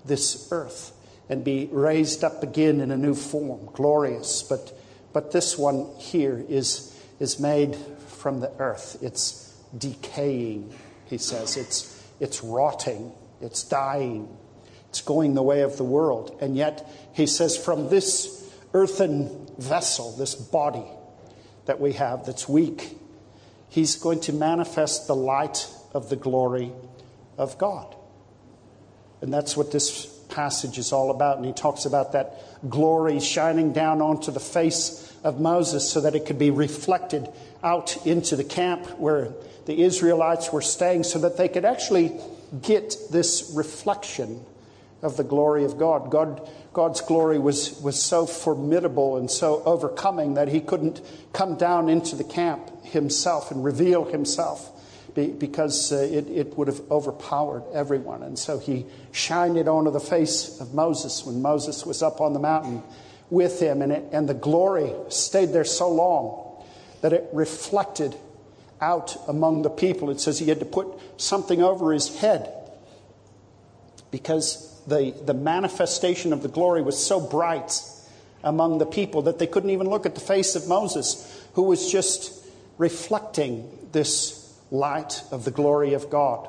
this 0.06 0.48
earth 0.50 0.92
and 1.28 1.44
be 1.44 1.68
raised 1.70 2.24
up 2.24 2.42
again 2.42 2.80
in 2.80 2.90
a 2.90 2.96
new 2.96 3.14
form, 3.14 3.68
glorious. 3.74 4.42
But, 4.42 4.72
but 5.12 5.32
this 5.32 5.58
one 5.58 5.86
here 5.98 6.42
is, 6.48 6.98
is 7.20 7.38
made 7.38 7.76
from 8.08 8.40
the 8.40 8.50
earth. 8.58 8.96
It's 9.02 9.54
decaying, 9.76 10.72
he 11.06 11.18
says. 11.18 11.58
It's, 11.58 12.02
it's 12.20 12.42
rotting, 12.42 13.12
it's 13.42 13.62
dying, 13.64 14.34
it's 14.88 15.02
going 15.02 15.34
the 15.34 15.42
way 15.42 15.60
of 15.60 15.76
the 15.76 15.84
world. 15.84 16.38
And 16.40 16.56
yet, 16.56 16.88
he 17.12 17.26
says, 17.26 17.54
from 17.56 17.90
this 17.90 18.50
earthen 18.74 19.41
vessel, 19.58 20.12
this 20.16 20.34
body 20.34 20.84
that 21.66 21.80
we 21.80 21.92
have 21.92 22.26
that's 22.26 22.48
weak, 22.48 22.96
he's 23.68 23.96
going 23.96 24.20
to 24.20 24.32
manifest 24.32 25.06
the 25.06 25.14
light 25.14 25.68
of 25.92 26.08
the 26.08 26.16
glory 26.16 26.72
of 27.38 27.58
God. 27.58 27.94
And 29.20 29.32
that's 29.32 29.56
what 29.56 29.70
this 29.70 30.06
passage 30.28 30.78
is 30.78 30.92
all 30.92 31.10
about. 31.10 31.36
And 31.36 31.46
he 31.46 31.52
talks 31.52 31.84
about 31.84 32.12
that 32.12 32.40
glory 32.68 33.20
shining 33.20 33.72
down 33.72 34.00
onto 34.00 34.32
the 34.32 34.40
face 34.40 35.14
of 35.22 35.40
Moses 35.40 35.88
so 35.88 36.00
that 36.00 36.14
it 36.14 36.26
could 36.26 36.38
be 36.38 36.50
reflected 36.50 37.28
out 37.62 38.04
into 38.06 38.34
the 38.34 38.44
camp 38.44 38.98
where 38.98 39.32
the 39.66 39.82
Israelites 39.82 40.52
were 40.52 40.62
staying 40.62 41.04
so 41.04 41.20
that 41.20 41.36
they 41.36 41.48
could 41.48 41.64
actually 41.64 42.12
get 42.60 42.96
this 43.10 43.52
reflection 43.54 44.44
of 45.02 45.16
the 45.16 45.24
glory 45.24 45.64
of 45.64 45.78
God. 45.78 46.10
God 46.10 46.48
God's 46.72 47.02
glory 47.02 47.38
was, 47.38 47.78
was 47.80 48.02
so 48.02 48.26
formidable 48.26 49.16
and 49.16 49.30
so 49.30 49.62
overcoming 49.64 50.34
that 50.34 50.48
he 50.48 50.60
couldn't 50.60 51.02
come 51.32 51.56
down 51.56 51.88
into 51.88 52.16
the 52.16 52.24
camp 52.24 52.84
himself 52.84 53.50
and 53.50 53.62
reveal 53.62 54.04
himself 54.04 54.70
because 55.14 55.92
uh, 55.92 55.96
it, 55.96 56.26
it 56.28 56.56
would 56.56 56.68
have 56.68 56.80
overpowered 56.90 57.64
everyone. 57.74 58.22
And 58.22 58.38
so 58.38 58.58
he 58.58 58.86
shined 59.12 59.58
it 59.58 59.68
onto 59.68 59.90
the 59.90 60.00
face 60.00 60.58
of 60.60 60.72
Moses 60.72 61.26
when 61.26 61.42
Moses 61.42 61.84
was 61.84 62.02
up 62.02 62.22
on 62.22 62.32
the 62.32 62.38
mountain 62.38 62.82
with 63.28 63.60
him. 63.60 63.82
And, 63.82 63.92
it, 63.92 64.04
and 64.12 64.26
the 64.26 64.34
glory 64.34 64.92
stayed 65.10 65.52
there 65.52 65.64
so 65.64 65.90
long 65.90 66.64
that 67.02 67.12
it 67.12 67.28
reflected 67.34 68.16
out 68.80 69.16
among 69.28 69.62
the 69.62 69.70
people. 69.70 70.08
It 70.10 70.20
says 70.20 70.38
he 70.38 70.48
had 70.48 70.60
to 70.60 70.64
put 70.64 70.88
something 71.18 71.62
over 71.62 71.92
his 71.92 72.16
head 72.16 72.50
because 74.10 74.71
the, 74.86 75.14
the 75.24 75.34
manifestation 75.34 76.32
of 76.32 76.42
the 76.42 76.48
glory 76.48 76.82
was 76.82 77.02
so 77.02 77.20
bright 77.20 77.80
among 78.44 78.78
the 78.78 78.86
people 78.86 79.22
that 79.22 79.38
they 79.38 79.46
couldn't 79.46 79.70
even 79.70 79.88
look 79.88 80.06
at 80.06 80.14
the 80.14 80.20
face 80.20 80.56
of 80.56 80.66
Moses, 80.66 81.46
who 81.54 81.62
was 81.62 81.90
just 81.90 82.44
reflecting 82.78 83.68
this 83.92 84.58
light 84.70 85.22
of 85.30 85.44
the 85.44 85.50
glory 85.50 85.94
of 85.94 86.10
God. 86.10 86.48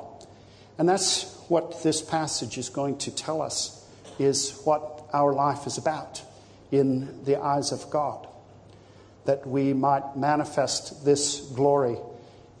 And 0.78 0.88
that's 0.88 1.32
what 1.48 1.82
this 1.82 2.02
passage 2.02 2.58
is 2.58 2.68
going 2.68 2.98
to 2.98 3.14
tell 3.14 3.40
us 3.40 3.86
is 4.18 4.60
what 4.64 5.04
our 5.12 5.32
life 5.32 5.66
is 5.66 5.78
about 5.78 6.22
in 6.72 7.24
the 7.24 7.40
eyes 7.40 7.70
of 7.70 7.88
God. 7.90 8.26
That 9.26 9.46
we 9.46 9.72
might 9.72 10.16
manifest 10.16 11.04
this 11.04 11.40
glory 11.54 11.96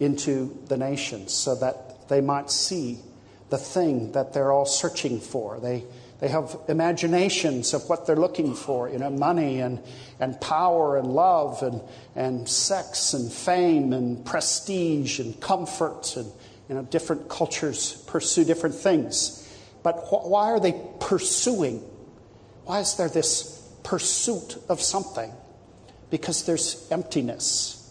into 0.00 0.56
the 0.68 0.76
nations 0.76 1.32
so 1.32 1.54
that 1.56 2.08
they 2.08 2.20
might 2.20 2.50
see 2.50 2.98
the 3.50 3.58
thing 3.58 4.12
that 4.12 4.32
they're 4.32 4.52
all 4.52 4.66
searching 4.66 5.20
for. 5.20 5.60
They, 5.60 5.84
they 6.20 6.28
have 6.28 6.56
imaginations 6.68 7.74
of 7.74 7.88
what 7.88 8.06
they're 8.06 8.16
looking 8.16 8.54
for, 8.54 8.88
you 8.88 8.98
know, 8.98 9.10
money 9.10 9.60
and, 9.60 9.82
and 10.20 10.40
power 10.40 10.96
and 10.96 11.08
love 11.08 11.62
and, 11.62 11.82
and 12.16 12.48
sex 12.48 13.12
and 13.12 13.30
fame 13.30 13.92
and 13.92 14.24
prestige 14.24 15.20
and 15.20 15.38
comfort 15.40 16.16
and, 16.16 16.32
you 16.68 16.74
know, 16.74 16.82
different 16.82 17.28
cultures 17.28 18.02
pursue 18.06 18.44
different 18.44 18.74
things. 18.74 19.40
But 19.82 19.94
wh- 19.94 20.26
why 20.26 20.50
are 20.50 20.60
they 20.60 20.80
pursuing? 21.00 21.80
Why 22.64 22.80
is 22.80 22.94
there 22.96 23.10
this 23.10 23.60
pursuit 23.82 24.56
of 24.68 24.80
something? 24.80 25.32
Because 26.10 26.46
there's 26.46 26.88
emptiness. 26.90 27.83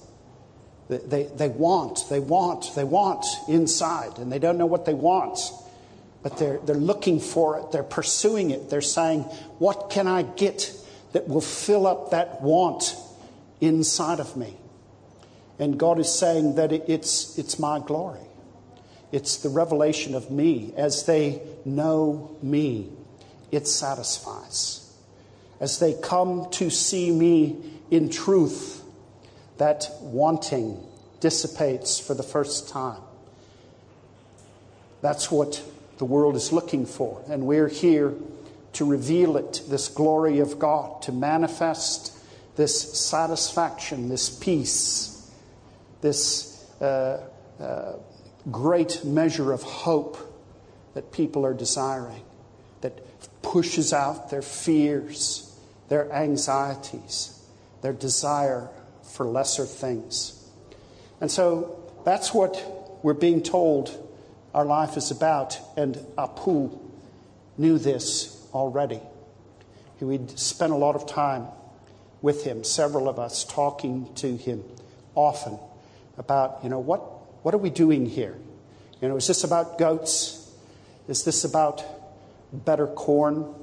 They, 0.97 1.23
they 1.23 1.49
want, 1.49 2.05
they 2.09 2.19
want, 2.19 2.71
they 2.75 2.83
want 2.83 3.25
inside, 3.47 4.17
and 4.17 4.31
they 4.31 4.39
don't 4.39 4.57
know 4.57 4.65
what 4.65 4.85
they 4.85 4.93
want, 4.93 5.39
but 6.21 6.37
they're, 6.37 6.59
they're 6.59 6.75
looking 6.75 7.19
for 7.19 7.59
it, 7.59 7.71
they're 7.71 7.83
pursuing 7.83 8.51
it. 8.51 8.69
They're 8.69 8.81
saying, 8.81 9.21
What 9.59 9.89
can 9.89 10.07
I 10.07 10.23
get 10.23 10.71
that 11.11 11.27
will 11.27 11.41
fill 11.41 11.85
up 11.85 12.11
that 12.11 12.41
want 12.41 12.95
inside 13.61 14.19
of 14.19 14.35
me? 14.37 14.55
And 15.59 15.77
God 15.77 15.99
is 15.99 16.11
saying 16.11 16.55
that 16.55 16.71
it, 16.71 16.85
it's, 16.87 17.37
it's 17.37 17.59
my 17.59 17.79
glory. 17.79 18.19
It's 19.11 19.37
the 19.37 19.49
revelation 19.49 20.15
of 20.15 20.31
me. 20.31 20.73
As 20.75 21.05
they 21.05 21.41
know 21.65 22.35
me, 22.41 22.89
it 23.51 23.67
satisfies. 23.67 24.91
As 25.59 25.79
they 25.79 25.93
come 25.93 26.49
to 26.51 26.69
see 26.69 27.11
me 27.11 27.57
in 27.91 28.09
truth, 28.09 28.82
that 29.57 29.89
wanting 30.01 30.83
dissipates 31.19 31.99
for 31.99 32.13
the 32.13 32.23
first 32.23 32.69
time. 32.69 33.01
That's 35.01 35.31
what 35.31 35.63
the 35.97 36.05
world 36.05 36.35
is 36.35 36.51
looking 36.51 36.85
for, 36.85 37.21
and 37.29 37.45
we're 37.45 37.67
here 37.67 38.13
to 38.73 38.85
reveal 38.85 39.37
it, 39.37 39.61
this 39.69 39.87
glory 39.87 40.39
of 40.39 40.57
God, 40.57 41.01
to 41.03 41.11
manifest 41.11 42.11
this 42.55 42.99
satisfaction, 42.99 44.09
this 44.09 44.29
peace, 44.29 45.31
this 46.01 46.65
uh, 46.81 47.21
uh, 47.59 47.93
great 48.51 49.05
measure 49.05 49.51
of 49.51 49.63
hope 49.63 50.17
that 50.93 51.11
people 51.11 51.45
are 51.45 51.53
desiring, 51.53 52.23
that 52.81 52.99
pushes 53.41 53.93
out 53.93 54.29
their 54.29 54.41
fears, 54.41 55.55
their 55.89 56.11
anxieties, 56.11 57.39
their 57.81 57.93
desire 57.93 58.69
for 59.13 59.27
lesser 59.27 59.65
things. 59.65 60.49
And 61.21 61.31
so 61.31 61.79
that's 62.03 62.33
what 62.33 62.99
we're 63.03 63.13
being 63.13 63.43
told 63.43 63.95
our 64.55 64.65
life 64.65 64.97
is 64.97 65.11
about. 65.11 65.59
And 65.77 65.95
Apu 66.17 66.77
knew 67.57 67.77
this 67.77 68.45
already. 68.53 68.99
We'd 69.99 70.37
spent 70.37 70.73
a 70.73 70.75
lot 70.75 70.95
of 70.95 71.05
time 71.05 71.47
with 72.21 72.43
him, 72.43 72.63
several 72.63 73.07
of 73.07 73.19
us 73.19 73.45
talking 73.45 74.13
to 74.15 74.35
him 74.35 74.63
often 75.15 75.59
about, 76.17 76.59
you 76.63 76.69
know, 76.69 76.79
what, 76.79 76.99
what 77.45 77.53
are 77.53 77.59
we 77.59 77.69
doing 77.69 78.05
here? 78.05 78.35
You 78.99 79.09
know, 79.09 79.15
is 79.15 79.27
this 79.27 79.43
about 79.43 79.77
goats? 79.77 80.51
Is 81.07 81.23
this 81.23 81.43
about 81.43 81.85
better 82.51 82.87
corn? 82.87 83.53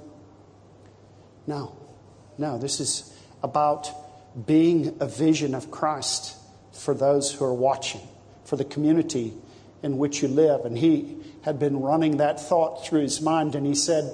No, 1.46 1.76
no, 2.38 2.56
this 2.56 2.80
is 2.80 3.12
about 3.42 3.90
being 4.46 4.96
a 5.00 5.06
vision 5.06 5.54
of 5.54 5.70
Christ 5.70 6.36
for 6.72 6.94
those 6.94 7.32
who 7.32 7.44
are 7.44 7.54
watching, 7.54 8.00
for 8.44 8.56
the 8.56 8.64
community 8.64 9.32
in 9.82 9.98
which 9.98 10.22
you 10.22 10.28
live. 10.28 10.64
And 10.64 10.76
he 10.76 11.16
had 11.42 11.58
been 11.58 11.80
running 11.80 12.18
that 12.18 12.40
thought 12.40 12.86
through 12.86 13.00
his 13.02 13.20
mind, 13.20 13.54
and 13.54 13.66
he 13.66 13.74
said, 13.74 14.10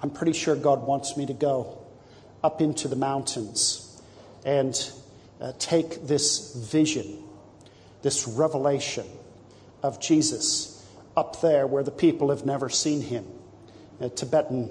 I'm 0.00 0.10
pretty 0.10 0.32
sure 0.32 0.54
God 0.54 0.86
wants 0.86 1.16
me 1.16 1.26
to 1.26 1.34
go 1.34 1.78
up 2.42 2.60
into 2.60 2.88
the 2.88 2.96
mountains 2.96 4.00
and 4.44 4.90
uh, 5.40 5.52
take 5.58 6.06
this 6.06 6.54
vision, 6.54 7.24
this 8.02 8.28
revelation 8.28 9.06
of 9.82 10.00
Jesus 10.00 10.86
up 11.16 11.40
there 11.40 11.66
where 11.66 11.82
the 11.82 11.90
people 11.90 12.30
have 12.30 12.46
never 12.46 12.68
seen 12.68 13.00
him. 13.00 13.26
Uh, 14.00 14.08
Tibetan 14.08 14.70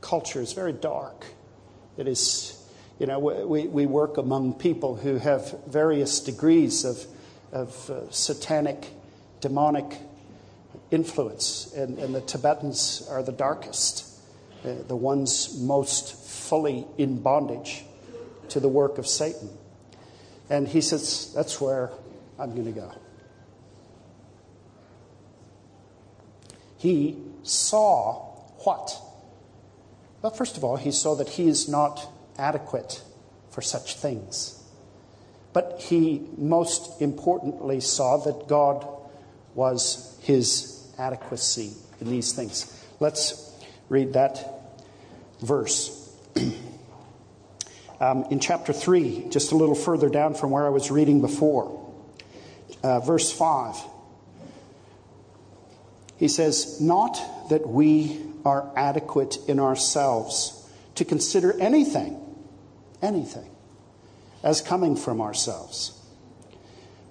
culture 0.00 0.40
is 0.40 0.52
very 0.52 0.72
dark. 0.72 1.24
It 1.96 2.06
is 2.06 2.57
you 2.98 3.06
know, 3.06 3.18
we, 3.18 3.68
we 3.68 3.86
work 3.86 4.16
among 4.16 4.54
people 4.54 4.96
who 4.96 5.18
have 5.18 5.54
various 5.66 6.18
degrees 6.18 6.84
of, 6.84 7.04
of 7.52 7.90
uh, 7.90 8.10
satanic, 8.10 8.88
demonic 9.40 9.98
influence, 10.90 11.72
and, 11.74 11.98
and, 11.98 12.14
the 12.14 12.20
Tibetans 12.20 13.06
are 13.08 13.22
the 13.22 13.32
darkest, 13.32 14.04
uh, 14.64 14.74
the 14.88 14.96
ones 14.96 15.60
most 15.60 16.16
fully 16.28 16.86
in 16.96 17.20
bondage 17.20 17.84
to 18.48 18.58
the 18.58 18.68
work 18.68 18.98
of 18.98 19.06
Satan. 19.06 19.50
And 20.50 20.66
he 20.66 20.80
says, 20.80 21.32
That's 21.34 21.60
where 21.60 21.90
I'm 22.38 22.52
going 22.54 22.66
to 22.66 22.80
go. 22.80 22.92
He 26.78 27.16
saw 27.42 28.24
what? 28.64 28.96
Well, 30.22 30.32
first 30.32 30.56
of 30.56 30.64
all, 30.64 30.76
he 30.76 30.90
saw 30.90 31.14
that 31.16 31.28
he 31.28 31.46
is 31.46 31.68
not 31.68 32.08
adequate 32.38 33.02
for 33.50 33.60
such 33.60 33.96
things. 33.96 34.62
But 35.52 35.80
he 35.80 36.22
most 36.36 37.00
importantly 37.02 37.80
saw 37.80 38.18
that 38.18 38.46
God 38.48 38.86
was 39.54 40.16
his 40.22 40.86
adequacy 40.98 41.72
in 42.00 42.10
these 42.10 42.32
things. 42.32 42.72
Let's 43.00 43.52
read 43.88 44.12
that 44.12 44.38
verse. 45.40 46.14
um, 48.00 48.24
in 48.30 48.40
chapter 48.40 48.72
3, 48.72 49.26
just 49.30 49.52
a 49.52 49.56
little 49.56 49.74
further 49.74 50.08
down 50.08 50.34
from 50.34 50.50
where 50.50 50.66
I 50.66 50.70
was 50.70 50.90
reading 50.90 51.20
before, 51.20 51.92
uh, 52.82 53.00
verse 53.00 53.32
5, 53.32 53.76
he 56.18 56.28
says, 56.28 56.80
Not 56.80 57.20
that 57.50 57.66
we 57.66 58.20
are 58.44 58.70
adequate 58.76 59.38
in 59.48 59.58
ourselves 59.58 60.54
to 60.96 61.04
consider 61.04 61.58
anything 61.60 62.27
anything 63.02 63.50
as 64.42 64.60
coming 64.60 64.96
from 64.96 65.20
ourselves. 65.20 65.92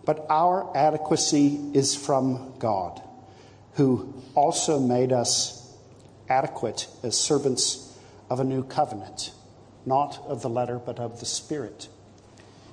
But 0.05 0.25
our 0.29 0.75
adequacy 0.75 1.59
is 1.73 1.95
from 1.95 2.53
God, 2.59 3.01
who 3.73 4.13
also 4.35 4.79
made 4.79 5.11
us 5.11 5.75
adequate 6.29 6.87
as 7.03 7.17
servants 7.17 7.97
of 8.29 8.39
a 8.39 8.43
new 8.43 8.63
covenant, 8.63 9.31
not 9.85 10.21
of 10.25 10.41
the 10.41 10.49
letter, 10.49 10.79
but 10.79 10.99
of 10.99 11.19
the 11.19 11.25
Spirit. 11.25 11.89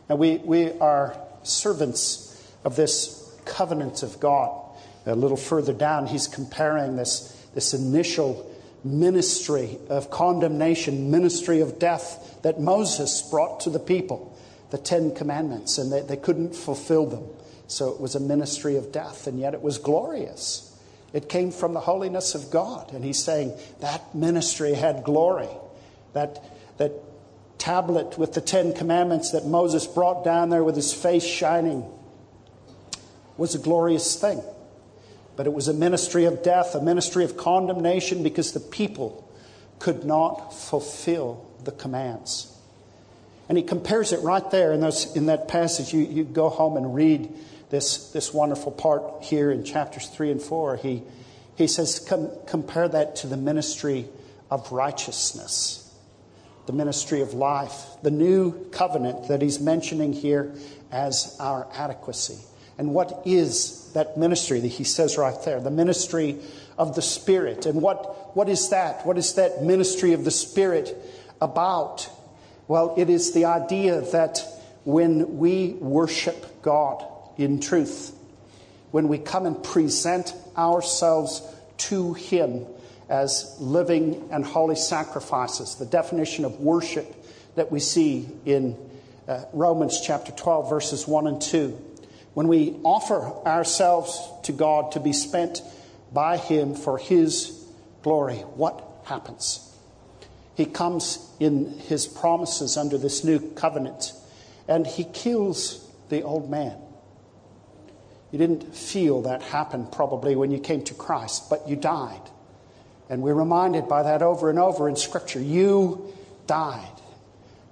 And 0.09 0.18
we, 0.18 0.37
we 0.38 0.72
are 0.79 1.18
servants 1.42 2.31
of 2.64 2.77
this 2.77 3.37
covenant 3.44 4.03
of 4.03 4.20
God. 4.20 4.61
A 5.07 5.14
little 5.14 5.37
further 5.37 5.72
down, 5.72 6.07
he's 6.07 6.27
comparing 6.29 6.96
this, 6.96 7.46
this 7.55 7.74
initial 7.74 8.50
ministry 8.85 9.79
of 9.88 10.11
condemnation, 10.11 11.11
ministry 11.11 11.61
of 11.61 11.79
death 11.79 12.38
that 12.42 12.61
Moses 12.61 13.23
brought 13.23 13.61
to 13.61 13.70
the 13.70 13.79
people, 13.79 14.37
the 14.70 14.79
Ten 14.79 15.14
Commandments, 15.14 15.79
and 15.79 15.90
they, 15.90 16.03
they 16.03 16.16
couldn't 16.16 16.55
fulfill 16.55 17.07
them. 17.07 17.25
So 17.66 17.90
it 17.90 18.01
was 18.01 18.14
a 18.14 18.20
ministry 18.20 18.77
of 18.77 18.92
death, 18.92 19.27
and 19.27 19.38
yet 19.38 19.55
it 19.55 19.62
was 19.62 19.79
glorious. 19.79 20.70
It 21.14 21.29
came 21.29 21.51
from 21.51 21.75
the 21.75 21.81
holiness 21.81 22.35
of 22.35 22.51
God. 22.51 22.92
And 22.92 23.05
he's 23.05 23.23
saying 23.23 23.57
that 23.81 24.14
ministry 24.14 24.75
had 24.75 25.05
glory. 25.05 25.49
That, 26.12 26.44
that 26.77 26.92
tablet 27.57 28.18
with 28.18 28.35
the 28.35 28.40
Ten 28.40 28.75
Commandments 28.75 29.31
that 29.31 29.47
Moses 29.47 29.87
brought 29.87 30.25
down 30.25 30.51
there 30.51 30.64
with 30.64 30.77
his 30.77 30.92
face 30.92 31.25
shining 31.25 31.85
was 33.37 33.55
a 33.55 33.59
glorious 33.59 34.20
thing. 34.20 34.42
But 35.37 35.47
it 35.47 35.53
was 35.53 35.68
a 35.68 35.75
ministry 35.75 36.25
of 36.25 36.42
death, 36.42 36.75
a 36.75 36.81
ministry 36.81 37.25
of 37.25 37.37
condemnation, 37.37 38.23
because 38.23 38.53
the 38.53 38.61
people 38.61 39.29
could 39.79 40.05
not 40.05 40.55
fulfill 40.55 41.44
the 41.64 41.73
commands. 41.73 42.57
And 43.49 43.59
he 43.59 43.64
compares 43.64 44.12
it 44.12 44.20
right 44.20 44.49
there 44.51 44.73
in, 44.73 44.81
those, 44.81 45.14
in 45.16 45.27
that 45.27 45.49
passage. 45.49 45.92
You, 45.92 46.01
you 46.01 46.25
go 46.25 46.49
home 46.49 46.77
and 46.77 46.94
read 46.94 47.33
this, 47.70 48.11
this 48.12 48.33
wonderful 48.33 48.73
part 48.73 49.23
here 49.23 49.51
in 49.51 49.64
chapters 49.64 50.07
3 50.09 50.31
and 50.31 50.42
4. 50.42 50.77
He, 50.77 51.03
he 51.57 51.66
says, 51.66 51.99
Com- 51.99 52.31
compare 52.47 52.88
that 52.88 53.16
to 53.16 53.27
the 53.27 53.37
ministry 53.37 54.07
of 54.51 54.70
righteousness, 54.73 55.92
the 56.66 56.73
ministry 56.73 57.20
of 57.20 57.35
life, 57.35 57.85
the 58.03 58.11
new 58.11 58.53
covenant 58.70 59.29
that 59.29 59.42
he's 59.42 59.61
mentioning 59.61 60.12
here 60.12 60.55
as 60.90 61.37
our 61.40 61.66
adequacy. 61.75 62.38
And 62.79 62.93
what 62.93 63.23
is 63.25 63.93
that 63.93 64.17
ministry 64.17 64.61
that 64.61 64.69
he 64.69 64.85
says 64.85 65.17
right 65.17 65.37
there? 65.45 65.61
The 65.61 65.71
ministry 65.71 66.39
of 66.77 66.95
the 66.95 67.03
Spirit. 67.03 67.67
And 67.67 67.81
what, 67.81 68.37
what 68.37 68.49
is 68.49 68.71
that? 68.71 69.07
What 69.07 69.17
is 69.17 69.35
that 69.35 69.63
ministry 69.63 70.13
of 70.13 70.25
the 70.25 70.31
Spirit 70.31 70.97
about? 71.41 72.09
Well, 72.67 72.95
it 72.97 73.11
is 73.11 73.33
the 73.33 73.45
idea 73.45 74.01
that 74.13 74.45
when 74.85 75.39
we 75.39 75.75
worship 75.81 76.63
God 76.63 77.05
in 77.37 77.61
truth, 77.61 78.15
when 78.91 79.09
we 79.09 79.19
come 79.19 79.47
and 79.47 79.63
present 79.63 80.35
ourselves 80.57 81.43
to 81.77 82.15
Him 82.15 82.67
as 83.09 83.57
living 83.61 84.29
and 84.33 84.45
holy 84.45 84.77
sacrifices, 84.77 85.77
the 85.77 85.87
definition 85.87 86.45
of 86.45 86.59
worship 86.59 87.15
that 87.55 87.71
we 87.71 87.79
see 87.79 88.29
in 88.45 88.77
uh, 89.29 89.45
Romans 89.53 90.01
chapter 90.01 90.33
12, 90.33 90.69
verses 90.69 91.07
1 91.07 91.27
and 91.27 91.41
2 91.41 91.79
when 92.35 92.49
we 92.49 92.77
offer 92.83 93.33
ourselves 93.47 94.20
to 94.42 94.53
God 94.53 94.92
to 94.92 95.01
be 95.01 95.12
spent 95.12 95.62
by 96.12 96.37
Him 96.37 96.75
for 96.75 96.99
His 96.99 97.64
glory, 98.03 98.37
what 98.37 98.85
happens? 99.05 99.61
He 100.57 100.66
comes 100.66 101.27
in 101.40 101.79
His 101.79 102.07
promises 102.07 102.77
under 102.77 102.99
this 102.99 103.25
new 103.25 103.38
covenant 103.53 104.12
and 104.68 104.87
He 104.87 105.05
kills 105.05 105.88
the 106.09 106.23
old 106.23 106.51
man. 106.51 106.77
You 108.31 108.38
didn't 108.38 108.75
feel 108.75 109.23
that 109.23 109.42
happen 109.42 109.87
probably 109.87 110.35
when 110.35 110.51
you 110.51 110.59
came 110.59 110.83
to 110.85 110.94
Christ, 110.94 111.49
but 111.49 111.68
you 111.68 111.77
died. 111.77 112.20
And 113.09 113.23
we're 113.23 113.35
reminded 113.35 113.88
by 113.88 114.03
that 114.05 114.23
over 114.23 114.51
and 114.51 114.59
over 114.59 114.88
in 114.88 114.97
Scripture. 114.97 115.40
You 115.40 116.12
died. 116.49 116.88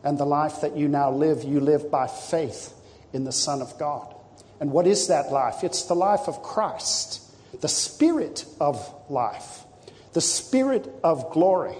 And 0.05 0.18
the 0.18 0.25
life 0.25 0.61
that 0.61 0.77
you 0.77 0.87
now 0.87 1.11
live, 1.11 1.42
you 1.42 1.59
live 1.59 1.90
by 1.90 2.07
faith 2.07 2.72
in 3.12 3.25
the 3.25 3.33
Son 3.33 3.61
of 3.61 3.77
God. 3.79 4.14
And 4.62 4.70
what 4.70 4.87
is 4.87 5.09
that 5.09 5.33
life? 5.33 5.64
It's 5.64 5.83
the 5.87 5.96
life 5.96 6.29
of 6.29 6.40
Christ, 6.40 7.20
the 7.61 7.66
spirit 7.66 8.44
of 8.61 8.94
life, 9.11 9.64
the 10.12 10.20
spirit 10.20 10.88
of 11.03 11.33
glory 11.33 11.75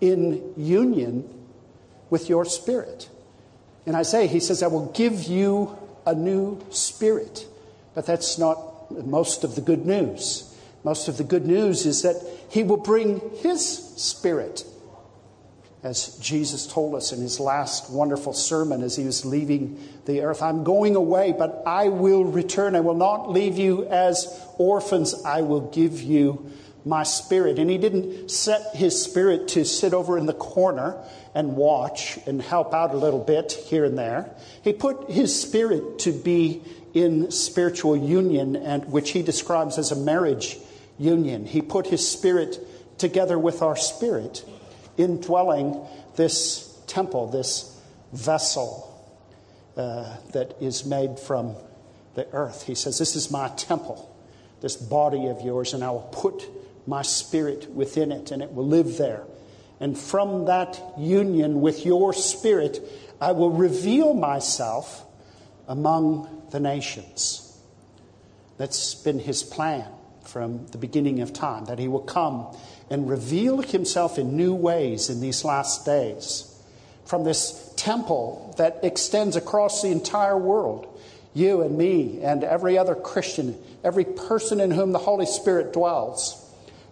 in 0.00 0.54
union 0.56 1.28
with 2.08 2.28
your 2.28 2.44
spirit. 2.44 3.10
In 3.84 3.96
Isaiah, 3.96 4.28
he 4.28 4.38
says, 4.38 4.62
I 4.62 4.68
will 4.68 4.92
give 4.92 5.24
you 5.24 5.76
a 6.06 6.14
new 6.14 6.64
spirit. 6.70 7.48
But 7.96 8.06
that's 8.06 8.38
not 8.38 8.92
most 9.04 9.42
of 9.42 9.56
the 9.56 9.60
good 9.60 9.84
news. 9.84 10.56
Most 10.84 11.08
of 11.08 11.16
the 11.16 11.24
good 11.24 11.46
news 11.46 11.84
is 11.84 12.02
that 12.02 12.14
he 12.48 12.62
will 12.62 12.76
bring 12.76 13.20
his 13.38 13.60
spirit 13.96 14.64
as 15.82 16.16
Jesus 16.18 16.66
told 16.66 16.94
us 16.94 17.12
in 17.12 17.20
his 17.20 17.40
last 17.40 17.90
wonderful 17.90 18.32
sermon 18.32 18.82
as 18.82 18.96
he 18.96 19.04
was 19.04 19.24
leaving 19.24 19.82
the 20.04 20.22
earth. 20.22 20.40
I'm 20.40 20.62
going 20.62 20.94
away, 20.94 21.34
but 21.36 21.64
I 21.66 21.88
will 21.88 22.24
return. 22.24 22.76
I 22.76 22.80
will 22.80 22.94
not 22.94 23.30
leave 23.30 23.58
you 23.58 23.86
as 23.86 24.40
orphans. 24.58 25.24
I 25.24 25.42
will 25.42 25.70
give 25.70 26.00
you 26.00 26.50
my 26.84 27.02
spirit. 27.02 27.58
And 27.58 27.68
he 27.68 27.78
didn't 27.78 28.30
set 28.30 28.76
his 28.76 29.02
spirit 29.02 29.48
to 29.48 29.64
sit 29.64 29.92
over 29.92 30.16
in 30.18 30.26
the 30.26 30.32
corner 30.32 31.02
and 31.34 31.56
watch 31.56 32.18
and 32.26 32.40
help 32.40 32.74
out 32.74 32.94
a 32.94 32.96
little 32.96 33.22
bit 33.22 33.52
here 33.52 33.84
and 33.84 33.98
there. 33.98 34.34
He 34.62 34.72
put 34.72 35.10
his 35.10 35.40
spirit 35.40 36.00
to 36.00 36.12
be 36.12 36.62
in 36.94 37.30
spiritual 37.30 37.96
union, 37.96 38.54
and 38.54 38.84
which 38.92 39.12
he 39.12 39.22
describes 39.22 39.78
as 39.78 39.92
a 39.92 39.96
marriage 39.96 40.58
union. 40.98 41.46
He 41.46 41.62
put 41.62 41.86
his 41.86 42.06
spirit 42.06 42.58
together 42.98 43.38
with 43.38 43.62
our 43.62 43.76
spirit 43.76 44.44
indwelling 44.96 45.80
this 46.16 46.80
temple, 46.86 47.28
this 47.28 47.80
vessel 48.12 48.88
uh, 49.76 50.16
that 50.32 50.54
is 50.60 50.84
made 50.84 51.18
from 51.18 51.56
the 52.14 52.28
earth. 52.32 52.64
He 52.64 52.74
says, 52.74 52.98
This 52.98 53.16
is 53.16 53.30
my 53.30 53.48
temple, 53.48 54.14
this 54.60 54.76
body 54.76 55.28
of 55.28 55.40
yours, 55.40 55.74
and 55.74 55.82
I 55.82 55.90
will 55.90 56.08
put 56.12 56.44
my 56.86 57.02
spirit 57.02 57.70
within 57.70 58.12
it, 58.12 58.30
and 58.30 58.42
it 58.42 58.52
will 58.52 58.66
live 58.66 58.98
there. 58.98 59.24
And 59.80 59.98
from 59.98 60.44
that 60.46 60.80
union 60.98 61.60
with 61.60 61.84
your 61.84 62.12
spirit, 62.12 62.80
I 63.20 63.32
will 63.32 63.50
reveal 63.50 64.14
myself 64.14 65.04
among 65.66 66.48
the 66.50 66.60
nations. 66.60 67.58
That's 68.58 68.94
been 68.94 69.18
his 69.18 69.42
plan 69.42 69.86
from 70.24 70.66
the 70.68 70.78
beginning 70.78 71.20
of 71.20 71.32
time, 71.32 71.64
that 71.64 71.78
he 71.78 71.88
will 71.88 72.00
come 72.00 72.56
and 72.92 73.08
reveal 73.08 73.62
himself 73.62 74.18
in 74.18 74.36
new 74.36 74.54
ways 74.54 75.08
in 75.08 75.22
these 75.22 75.46
last 75.46 75.86
days. 75.86 76.54
From 77.06 77.24
this 77.24 77.72
temple 77.74 78.54
that 78.58 78.80
extends 78.82 79.34
across 79.34 79.80
the 79.80 79.88
entire 79.88 80.36
world, 80.36 80.86
you 81.32 81.62
and 81.62 81.78
me 81.78 82.20
and 82.22 82.44
every 82.44 82.76
other 82.76 82.94
Christian, 82.94 83.58
every 83.82 84.04
person 84.04 84.60
in 84.60 84.70
whom 84.70 84.92
the 84.92 84.98
Holy 84.98 85.24
Spirit 85.24 85.72
dwells, 85.72 86.38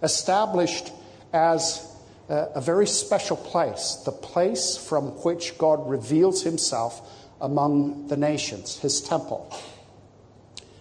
established 0.03 0.91
as 1.35 1.87
a, 2.31 2.63
very 2.63 2.87
special 2.87 3.37
place, 3.37 3.97
the 4.07 4.13
place 4.13 4.79
from 4.79 5.09
which 5.23 5.59
God 5.59 5.87
reveals 5.87 6.43
himself 6.43 7.29
among 7.43 8.09
the 8.09 8.17
nations, 8.17 8.79
his 8.79 9.03
temple. 9.03 9.55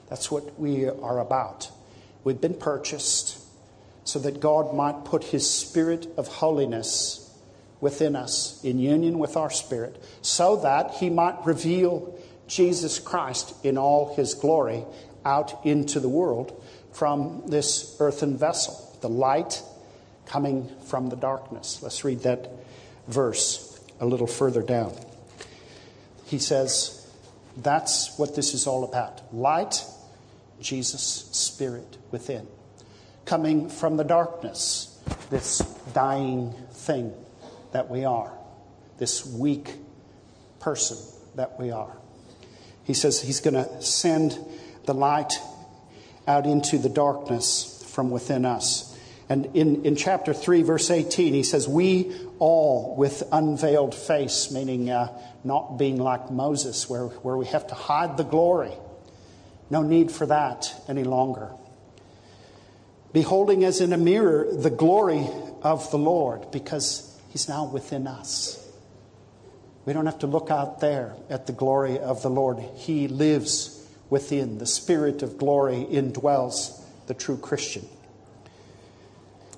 That's 0.10 0.32
what 0.32 0.58
we 0.58 0.88
are 0.88 1.20
about. 1.20 1.70
We've 2.24 2.40
been 2.40 2.54
purchased 2.54 3.38
so 4.10 4.17
that 4.17 4.39
God 4.39 4.74
might 4.74 5.06
put 5.06 5.24
his 5.24 5.48
spirit 5.48 6.08
of 6.17 6.28
holiness 6.28 7.32
within 7.80 8.15
us 8.15 8.60
in 8.63 8.80
union 8.80 9.19
with 9.19 9.38
our 9.38 9.52
spirit, 9.52 10.04
so 10.24 10.56
that 10.56 10.95
he 10.95 11.12
might 11.12 11.45
reveal 11.45 12.19
Jesus 12.48 12.98
Christ 12.98 13.54
in 13.63 13.78
all 13.78 14.15
his 14.15 14.34
glory 14.34 14.84
out 15.24 15.63
into 15.63 16.00
the 16.00 16.10
world 16.10 16.60
from 16.91 17.43
this 17.45 17.95
earthen 18.00 18.36
vessel, 18.36 18.98
the 19.02 19.10
light 19.10 19.62
coming 20.26 20.67
from 20.88 21.10
the 21.10 21.15
darkness. 21.15 21.84
Let's 21.84 22.04
read 22.04 22.22
that 22.22 22.50
verse 23.08 23.80
a 24.00 24.08
little 24.08 24.26
further 24.26 24.63
down. 24.63 24.95
He 26.26 26.39
says, 26.39 27.08
That's 27.58 28.17
what 28.17 28.36
this 28.36 28.56
is 28.56 28.65
all 28.65 28.84
about. 28.84 29.32
Light, 29.32 29.86
Jesus' 30.60 31.30
Spirit 31.32 31.98
within 32.10 32.48
coming 33.30 33.70
from 33.70 33.96
the 33.96 34.04
darkness, 34.04 35.00
this 35.30 35.60
dying 35.94 36.52
thing 36.72 37.13
that 37.72 37.88
we 37.88 38.04
are, 38.04 38.34
this 38.98 39.24
weak 39.24 39.72
person 40.60 40.98
that 41.36 41.60
we 41.60 41.70
are. 41.70 41.96
He 42.86 42.96
says 42.96 43.22
he's 43.22 43.39
going 43.39 43.54
to 43.54 43.82
send 43.84 44.36
the 44.86 44.96
light 44.96 45.39
out 46.28 46.48
into 46.48 46.80
the 46.80 46.89
darkness 46.89 47.86
from 47.94 48.10
within 48.10 48.46
us. 48.46 48.98
And 49.30 49.56
in, 49.56 49.86
in 49.86 49.96
chapter 49.96 50.34
3, 50.34 50.63
verse 50.63 50.89
18, 50.89 51.36
he 51.36 51.44
says, 51.44 51.68
We 51.68 52.12
all 52.39 52.96
with 52.96 53.22
unveiled 53.32 53.94
face, 53.94 54.50
meaning 54.50 54.89
uh, 54.89 55.15
not 55.44 55.78
being 55.78 55.98
like 55.98 56.32
Moses, 56.32 56.89
where, 56.89 57.06
where 57.06 57.38
we 57.38 57.46
have 57.46 57.68
to 57.68 57.76
hide 57.76 58.18
the 58.18 58.24
glory. 58.24 58.74
No 59.70 59.84
need 59.84 60.12
for 60.12 60.26
that 60.26 60.74
any 60.88 61.04
longer. 61.04 61.52
Beholding 63.13 63.63
as 63.63 63.82
in 63.82 63.93
a 63.93 63.98
mirror 63.98 64.48
the 64.52 64.69
glory 64.69 65.28
of 65.62 65.89
the 65.91 65.98
Lord, 65.98 66.52
because 66.52 67.19
he's 67.30 67.50
now 67.50 67.65
within 67.65 68.08
us. 68.08 68.56
We 69.86 69.93
don't 69.93 70.06
have 70.06 70.19
to 70.19 70.28
look 70.28 70.52
out 70.52 70.82
there 70.82 71.15
at 71.30 71.48
the 71.48 71.54
glory 71.54 71.98
of 71.98 72.22
the 72.22 72.30
Lord. 72.30 72.60
He 72.76 73.08
lives 73.08 73.88
within. 74.10 74.58
The 74.58 74.65
Spirit 74.65 75.24
of 75.24 75.38
glory 75.38 75.88
indwells 75.89 76.80
the 77.08 77.13
true 77.13 77.38
Christian. 77.38 77.88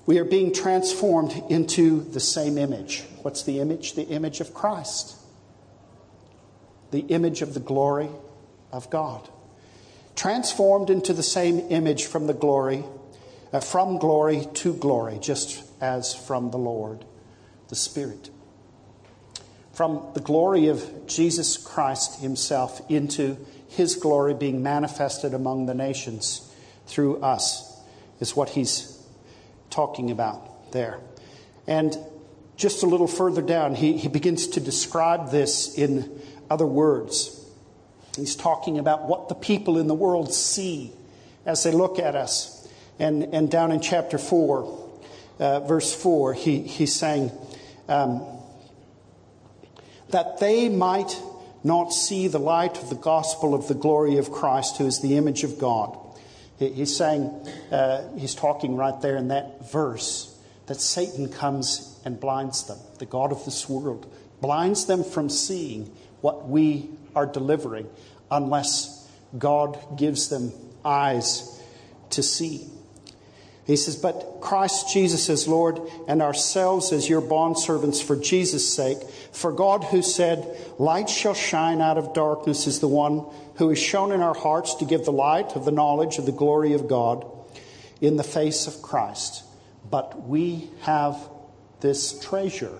We 0.06 0.20
are 0.20 0.26
being 0.26 0.54
transformed 0.54 1.34
into 1.50 2.02
the 2.02 2.20
same 2.20 2.58
image. 2.58 3.04
What's 3.22 3.44
the 3.44 3.60
image? 3.60 3.94
The 3.94 4.08
image 4.08 4.40
of 4.40 4.54
Christ, 4.54 5.16
the 6.92 7.02
image 7.02 7.42
of 7.42 7.54
the 7.54 7.60
glory 7.60 8.10
of 8.72 8.90
God. 8.90 9.30
Transformed 10.16 10.90
into 10.90 11.14
the 11.14 11.24
same 11.24 11.60
image 11.70 12.06
from 12.06 12.28
the 12.28 12.34
glory, 12.34 12.84
uh, 13.54 13.60
from 13.60 13.98
glory 13.98 14.46
to 14.56 14.74
glory, 14.74 15.20
just 15.20 15.64
as 15.82 16.14
from 16.14 16.52
the 16.52 16.58
Lord, 16.58 17.06
the 17.70 17.76
Spirit. 17.76 18.30
From 19.74 20.08
the 20.14 20.20
glory 20.20 20.68
of 20.68 21.08
Jesus 21.08 21.58
Christ 21.58 22.22
Himself 22.22 22.82
into 22.90 23.38
His 23.68 23.96
glory 23.96 24.34
being 24.34 24.62
manifested 24.62 25.34
among 25.34 25.66
the 25.66 25.74
nations 25.74 26.54
through 26.88 27.18
us 27.22 27.80
is 28.20 28.36
what 28.36 28.50
He's 28.50 29.02
talking 29.70 30.12
about 30.12 30.72
there. 30.72 31.00
And 31.68 31.98
just 32.58 32.84
a 32.84 32.86
little 32.86 33.08
further 33.08 33.42
down, 33.42 33.74
he, 33.74 33.98
he 33.98 34.08
begins 34.08 34.48
to 34.48 34.60
describe 34.60 35.32
this 35.32 35.76
in 35.76 36.22
other 36.50 36.66
words. 36.66 37.44
He's 38.16 38.36
talking 38.36 38.78
about 38.78 39.08
what 39.08 39.30
the 39.30 39.36
people 39.36 39.78
in 39.78 39.88
the 39.88 39.96
world 39.96 40.34
see 40.34 40.92
as 41.46 41.64
they 41.64 41.72
look 41.72 41.98
at 41.98 42.16
us. 42.16 42.61
And, 43.02 43.34
and 43.34 43.50
down 43.50 43.72
in 43.72 43.82
chapter 43.82 44.20
4, 44.20 44.90
uh, 45.40 45.60
verse 45.62 45.92
4, 45.92 46.36
he, 46.36 46.62
he's 46.62 46.94
saying 46.94 47.32
um, 47.90 48.24
that 50.12 50.40
they 50.40 50.70
might 50.70 51.20
not 51.64 51.94
see 51.94 52.28
the 52.28 52.38
light 52.38 52.78
of 52.78 52.90
the 52.90 52.96
gospel 52.96 53.56
of 53.56 53.68
the 53.68 53.74
glory 53.74 54.18
of 54.18 54.32
Christ, 54.32 54.78
who 54.78 54.86
is 54.86 55.02
the 55.02 55.18
image 55.18 55.44
of 55.44 55.58
God. 55.58 55.98
He's 56.60 56.96
saying, 56.96 57.24
uh, 57.72 58.04
he's 58.20 58.36
talking 58.36 58.76
right 58.76 59.02
there 59.02 59.18
in 59.18 59.30
that 59.30 59.72
verse, 59.72 60.38
that 60.68 60.80
Satan 60.80 61.28
comes 61.28 62.00
and 62.06 62.20
blinds 62.20 62.68
them. 62.68 62.78
The 63.00 63.08
God 63.08 63.32
of 63.32 63.44
this 63.46 63.68
world 63.68 64.06
blinds 64.42 64.86
them 64.86 65.04
from 65.04 65.28
seeing 65.28 65.92
what 66.22 66.48
we 66.48 66.88
are 67.16 67.26
delivering 67.26 67.90
unless 68.30 69.10
God 69.40 69.98
gives 69.98 70.30
them 70.30 70.52
eyes 70.86 71.60
to 72.12 72.22
see. 72.22 72.68
He 73.66 73.76
says, 73.76 73.96
But 73.96 74.40
Christ 74.42 74.92
Jesus 74.92 75.30
is 75.30 75.48
Lord, 75.48 75.80
and 76.08 76.22
ourselves 76.22 76.92
as 76.92 77.08
your 77.08 77.22
bondservants 77.22 78.02
for 78.02 78.16
Jesus' 78.16 78.74
sake. 78.74 79.02
For 79.32 79.52
God, 79.52 79.84
who 79.86 80.02
said, 80.02 80.58
Light 80.80 81.10
shall 81.10 81.34
shine 81.34 81.82
out 81.82 81.98
of 81.98 82.14
darkness, 82.14 82.68
is 82.68 82.80
the 82.80 82.88
one 82.88 83.26
who 83.56 83.70
is 83.70 83.80
shone 83.80 84.12
in 84.12 84.22
our 84.22 84.34
hearts 84.34 84.76
to 84.76 84.86
give 84.86 85.06
the 85.06 85.12
light 85.12 85.56
of 85.56 85.66
the 85.66 85.72
knowledge 85.72 86.18
of 86.18 86.26
the 86.26 86.32
glory 86.32 86.74
of 86.74 86.88
God 86.88 87.26
in 88.00 88.18
the 88.18 88.24
face 88.24 88.66
of 88.66 88.82
Christ. 88.82 89.44
But 89.90 90.28
we 90.28 90.70
have 90.82 91.18
this 91.82 92.20
treasure, 92.20 92.78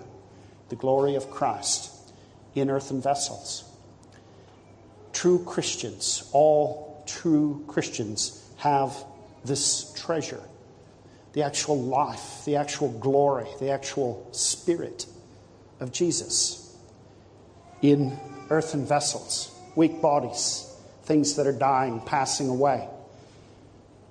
the 0.68 0.76
glory 0.76 1.14
of 1.14 1.30
Christ, 1.30 1.90
in 2.54 2.70
earthen 2.70 3.00
vessels. 3.00 3.64
True 5.12 5.44
Christians, 5.44 6.28
all 6.32 7.04
true 7.06 7.64
Christians, 7.68 8.42
have 8.56 8.96
this 9.44 9.92
treasure 9.92 10.40
the 11.32 11.42
actual 11.42 11.80
life, 11.80 12.44
the 12.44 12.56
actual 12.56 12.90
glory, 12.90 13.46
the 13.58 13.70
actual 13.70 14.28
spirit 14.32 15.06
of 15.80 15.92
Jesus 15.92 16.76
in 17.80 18.18
earthen 18.50 18.86
vessels, 18.86 19.50
weak 19.74 20.00
bodies, 20.00 20.72
things 21.04 21.36
that 21.36 21.46
are 21.46 21.52
dying, 21.52 22.00
passing 22.00 22.48
away, 22.48 22.88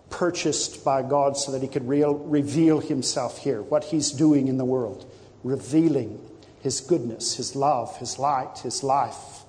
purchased 0.10 0.84
by 0.84 1.02
God 1.02 1.38
so 1.38 1.52
that 1.52 1.62
He 1.62 1.68
could 1.68 1.88
reveal 1.88 2.80
Himself 2.80 3.38
here, 3.38 3.62
what 3.62 3.86
He's 3.86 4.12
doing 4.12 4.48
in 4.48 4.58
the 4.58 4.66
world, 4.66 5.10
revealing 5.44 6.20
His 6.62 6.82
goodness, 6.82 7.36
His 7.36 7.56
love, 7.56 7.98
His 7.98 8.20
light, 8.20 8.60
His 8.60 8.84
life, 8.84 9.44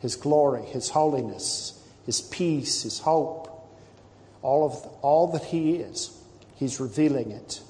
His 0.00 0.16
glory, 0.16 0.62
His 0.62 0.90
holiness, 0.90 1.80
His 2.04 2.20
peace, 2.20 2.82
His 2.82 2.98
hope, 2.98 3.48
all 4.42 4.66
of 4.66 4.74
all 5.02 5.28
that 5.28 5.44
He 5.44 5.76
is. 5.76 6.18
He's 6.56 6.80
revealing 6.80 7.30
it 7.30 7.60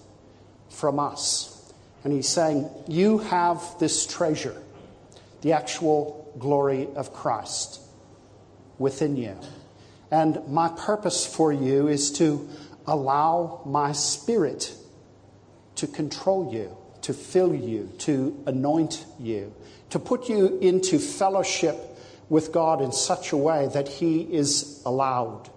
from 0.68 0.98
us. 0.98 1.72
And 2.04 2.12
he's 2.12 2.28
saying, 2.28 2.68
You 2.88 3.18
have 3.18 3.62
this 3.78 4.06
treasure, 4.06 4.56
the 5.42 5.52
actual 5.52 6.32
glory 6.38 6.88
of 6.96 7.12
Christ 7.12 7.80
within 8.78 9.16
you. 9.16 9.36
And 10.10 10.46
my 10.48 10.68
purpose 10.68 11.24
for 11.24 11.52
you 11.52 11.88
is 11.88 12.12
to 12.12 12.48
allow 12.86 13.62
my 13.64 13.92
spirit 13.92 14.74
to 15.76 15.86
control 15.86 16.52
you, 16.52 16.76
to 17.02 17.14
fill 17.14 17.54
you, 17.54 17.90
to 17.98 18.42
anoint 18.46 19.06
you, 19.18 19.54
to 19.90 19.98
put 19.98 20.28
you 20.28 20.58
into 20.58 20.98
fellowship 20.98 21.76
with 22.28 22.52
God 22.52 22.80
in 22.80 22.92
such 22.92 23.32
a 23.32 23.36
way 23.36 23.68
that 23.74 23.88
He 23.88 24.22
is 24.22 24.82
allowed 24.84 25.50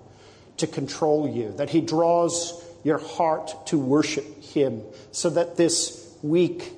to 0.57 0.67
control 0.67 1.27
you, 1.27 1.53
that 1.57 1.69
He 1.69 1.81
draws 1.81 2.64
your 2.85 2.99
heart 2.99 3.65
to 3.65 3.79
worship 3.79 4.43
Him, 4.43 4.83
so 5.11 5.31
that 5.31 5.57
this 5.57 6.15
weak 6.21 6.71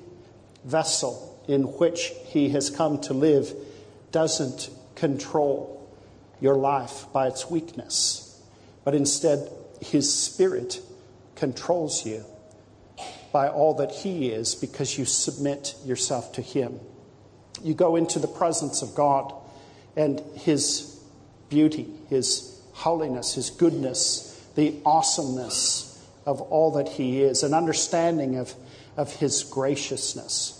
vessel 0.64 1.38
in 1.46 1.64
which 1.64 2.12
He 2.24 2.48
has 2.48 2.70
come 2.70 2.98
to 3.02 3.12
live 3.12 3.54
doesn't 4.10 4.70
control 4.94 5.86
your 6.40 6.56
life 6.56 7.04
by 7.12 7.28
its 7.28 7.50
weakness, 7.50 8.40
but 8.84 8.94
instead 8.94 9.52
His 9.82 10.12
Spirit 10.12 10.80
controls 11.36 12.06
you 12.06 12.24
by 13.30 13.48
all 13.48 13.74
that 13.74 13.92
He 13.92 14.30
is 14.30 14.54
because 14.54 14.98
you 14.98 15.04
submit 15.04 15.74
yourself 15.84 16.32
to 16.32 16.42
Him. 16.42 16.80
You 17.62 17.74
go 17.74 17.96
into 17.96 18.18
the 18.18 18.28
presence 18.28 18.80
of 18.80 18.94
God 18.94 19.34
and 19.94 20.22
His 20.36 20.98
beauty, 21.50 21.86
His 22.08 22.58
holiness, 22.72 23.34
His 23.34 23.50
goodness, 23.50 24.24
the 24.54 24.74
awesomeness 24.86 25.87
of 26.28 26.42
all 26.42 26.72
that 26.72 26.90
He 26.90 27.22
is, 27.22 27.42
an 27.42 27.54
understanding 27.54 28.36
of, 28.36 28.54
of 28.98 29.10
His 29.16 29.44
graciousness 29.44 30.54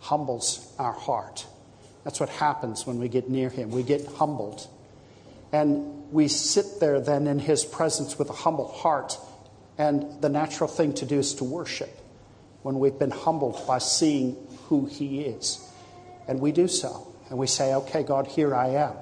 humbles 0.00 0.74
our 0.80 0.92
heart. 0.92 1.46
That's 2.02 2.18
what 2.18 2.28
happens 2.28 2.88
when 2.88 2.98
we 2.98 3.08
get 3.08 3.30
near 3.30 3.48
Him. 3.48 3.70
We 3.70 3.84
get 3.84 4.04
humbled. 4.04 4.66
And 5.52 6.10
we 6.10 6.26
sit 6.26 6.80
there 6.80 7.00
then 7.00 7.28
in 7.28 7.38
His 7.38 7.64
presence 7.64 8.18
with 8.18 8.30
a 8.30 8.32
humble 8.32 8.66
heart. 8.66 9.16
And 9.78 10.20
the 10.20 10.28
natural 10.28 10.68
thing 10.68 10.92
to 10.94 11.06
do 11.06 11.20
is 11.20 11.34
to 11.34 11.44
worship 11.44 11.96
when 12.62 12.80
we've 12.80 12.98
been 12.98 13.12
humbled 13.12 13.64
by 13.64 13.78
seeing 13.78 14.36
who 14.64 14.86
He 14.86 15.20
is. 15.20 15.64
And 16.26 16.40
we 16.40 16.50
do 16.50 16.66
so. 16.66 17.06
And 17.30 17.38
we 17.38 17.46
say, 17.46 17.74
Okay, 17.74 18.02
God, 18.02 18.26
here 18.26 18.56
I 18.56 18.70
am. 18.70 18.94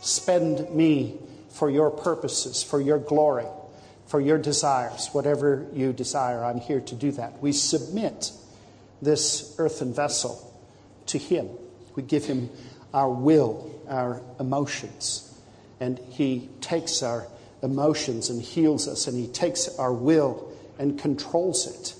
Spend 0.00 0.70
me 0.70 1.18
for 1.50 1.68
your 1.68 1.90
purposes, 1.90 2.62
for 2.62 2.80
your 2.80 2.98
glory 2.98 3.44
for 4.08 4.20
your 4.20 4.38
desires, 4.38 5.08
whatever 5.12 5.66
you 5.72 5.92
desire. 5.92 6.42
I'm 6.42 6.60
here 6.60 6.80
to 6.80 6.94
do 6.94 7.12
that. 7.12 7.40
We 7.42 7.52
submit 7.52 8.32
this 9.00 9.54
earthen 9.58 9.92
vessel 9.92 10.52
to 11.06 11.18
Him. 11.18 11.48
We 11.94 12.02
give 12.02 12.24
Him 12.24 12.50
our 12.92 13.10
will, 13.10 13.70
our 13.86 14.22
emotions, 14.40 15.38
and 15.78 15.98
He 16.10 16.48
takes 16.60 17.02
our 17.02 17.26
emotions 17.62 18.30
and 18.30 18.40
heals 18.40 18.88
us, 18.88 19.06
and 19.06 19.16
He 19.16 19.28
takes 19.28 19.68
our 19.78 19.92
will 19.92 20.52
and 20.78 20.98
controls 20.98 21.66
it 21.66 21.94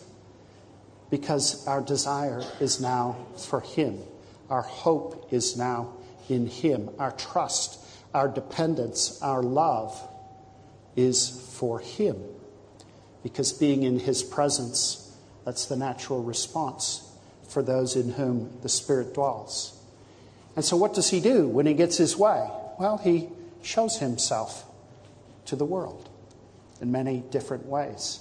because 1.10 1.66
our 1.66 1.82
desire 1.82 2.42
is 2.58 2.80
now 2.80 3.16
for 3.36 3.60
Him. 3.60 3.98
Our 4.48 4.62
hope 4.62 5.28
is 5.30 5.58
now 5.58 5.92
in 6.30 6.46
Him. 6.46 6.88
Our 6.98 7.12
trust, 7.12 7.78
our 8.14 8.28
dependence, 8.28 9.20
our 9.20 9.42
love 9.42 10.00
is 10.98 11.30
for 11.58 11.78
Him. 11.78 12.16
Because 13.22 13.52
being 13.52 13.84
in 13.84 13.98
His 14.00 14.22
presence, 14.22 15.16
that's 15.44 15.66
the 15.66 15.76
natural 15.76 16.22
response 16.22 17.08
for 17.48 17.62
those 17.62 17.96
in 17.96 18.12
whom 18.12 18.50
the 18.62 18.68
Spirit 18.68 19.14
dwells. 19.14 19.78
And 20.56 20.64
so, 20.64 20.76
what 20.76 20.94
does 20.94 21.08
He 21.10 21.20
do 21.20 21.46
when 21.46 21.66
He 21.66 21.74
gets 21.74 21.96
His 21.96 22.16
way? 22.16 22.50
Well, 22.78 22.98
He 22.98 23.28
shows 23.62 23.98
Himself 23.98 24.64
to 25.46 25.56
the 25.56 25.64
world 25.64 26.08
in 26.80 26.92
many 26.92 27.22
different 27.30 27.66
ways. 27.66 28.20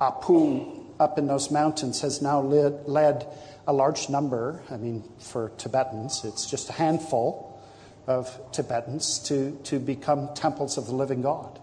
Ah 0.00 0.18
Apu, 0.18 0.84
up 0.98 1.18
in 1.18 1.26
those 1.26 1.50
mountains, 1.50 2.00
has 2.00 2.20
now 2.20 2.40
led, 2.40 2.86
led 2.88 3.26
a 3.66 3.72
large 3.72 4.08
number, 4.08 4.60
I 4.70 4.76
mean, 4.76 5.04
for 5.18 5.50
Tibetans, 5.56 6.24
it's 6.24 6.50
just 6.50 6.68
a 6.68 6.72
handful 6.72 7.60
of 8.06 8.38
Tibetans 8.50 9.20
to, 9.20 9.58
to 9.64 9.78
become 9.78 10.34
temples 10.34 10.76
of 10.76 10.86
the 10.86 10.94
living 10.94 11.22
God. 11.22 11.60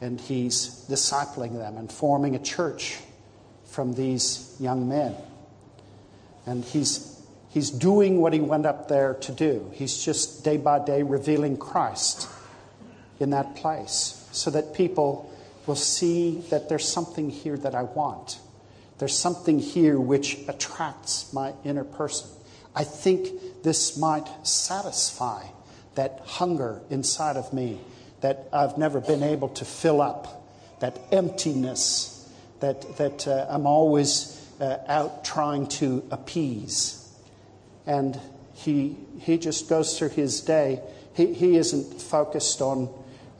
And 0.00 0.20
he's 0.20 0.86
discipling 0.88 1.56
them 1.58 1.76
and 1.76 1.92
forming 1.92 2.34
a 2.34 2.38
church 2.38 2.98
from 3.66 3.94
these 3.94 4.56
young 4.58 4.88
men. 4.88 5.14
And 6.46 6.64
he's, 6.64 7.20
he's 7.50 7.70
doing 7.70 8.20
what 8.20 8.32
he 8.32 8.40
went 8.40 8.66
up 8.66 8.88
there 8.88 9.14
to 9.14 9.32
do. 9.32 9.70
He's 9.74 10.02
just 10.02 10.42
day 10.44 10.56
by 10.56 10.84
day 10.84 11.02
revealing 11.02 11.56
Christ 11.56 12.28
in 13.18 13.30
that 13.30 13.56
place 13.56 14.26
so 14.32 14.50
that 14.50 14.74
people 14.74 15.30
will 15.66 15.76
see 15.76 16.40
that 16.50 16.68
there's 16.68 16.88
something 16.88 17.30
here 17.30 17.56
that 17.58 17.74
I 17.74 17.82
want. 17.82 18.38
There's 18.98 19.16
something 19.16 19.58
here 19.58 20.00
which 20.00 20.38
attracts 20.48 21.32
my 21.32 21.54
inner 21.64 21.84
person. 21.84 22.28
I 22.74 22.84
think 22.84 23.62
this 23.62 23.96
might 23.96 24.28
satisfy 24.46 25.44
that 25.94 26.20
hunger 26.24 26.80
inside 26.90 27.36
of 27.36 27.52
me 27.52 27.80
that 28.20 28.48
I've 28.52 28.76
never 28.78 29.00
been 29.00 29.22
able 29.22 29.48
to 29.50 29.64
fill 29.64 30.00
up, 30.00 30.46
that 30.80 30.98
emptiness 31.10 32.16
that, 32.60 32.96
that 32.98 33.26
uh, 33.26 33.46
I'm 33.48 33.66
always 33.66 34.36
uh, 34.60 34.78
out 34.86 35.24
trying 35.24 35.66
to 35.66 36.04
appease. 36.10 37.08
And 37.86 38.20
he, 38.54 38.96
he 39.18 39.38
just 39.38 39.68
goes 39.68 39.98
through 39.98 40.10
his 40.10 40.40
day. 40.42 40.80
He, 41.14 41.32
he 41.32 41.56
isn't 41.56 42.00
focused 42.00 42.60
on, 42.60 42.88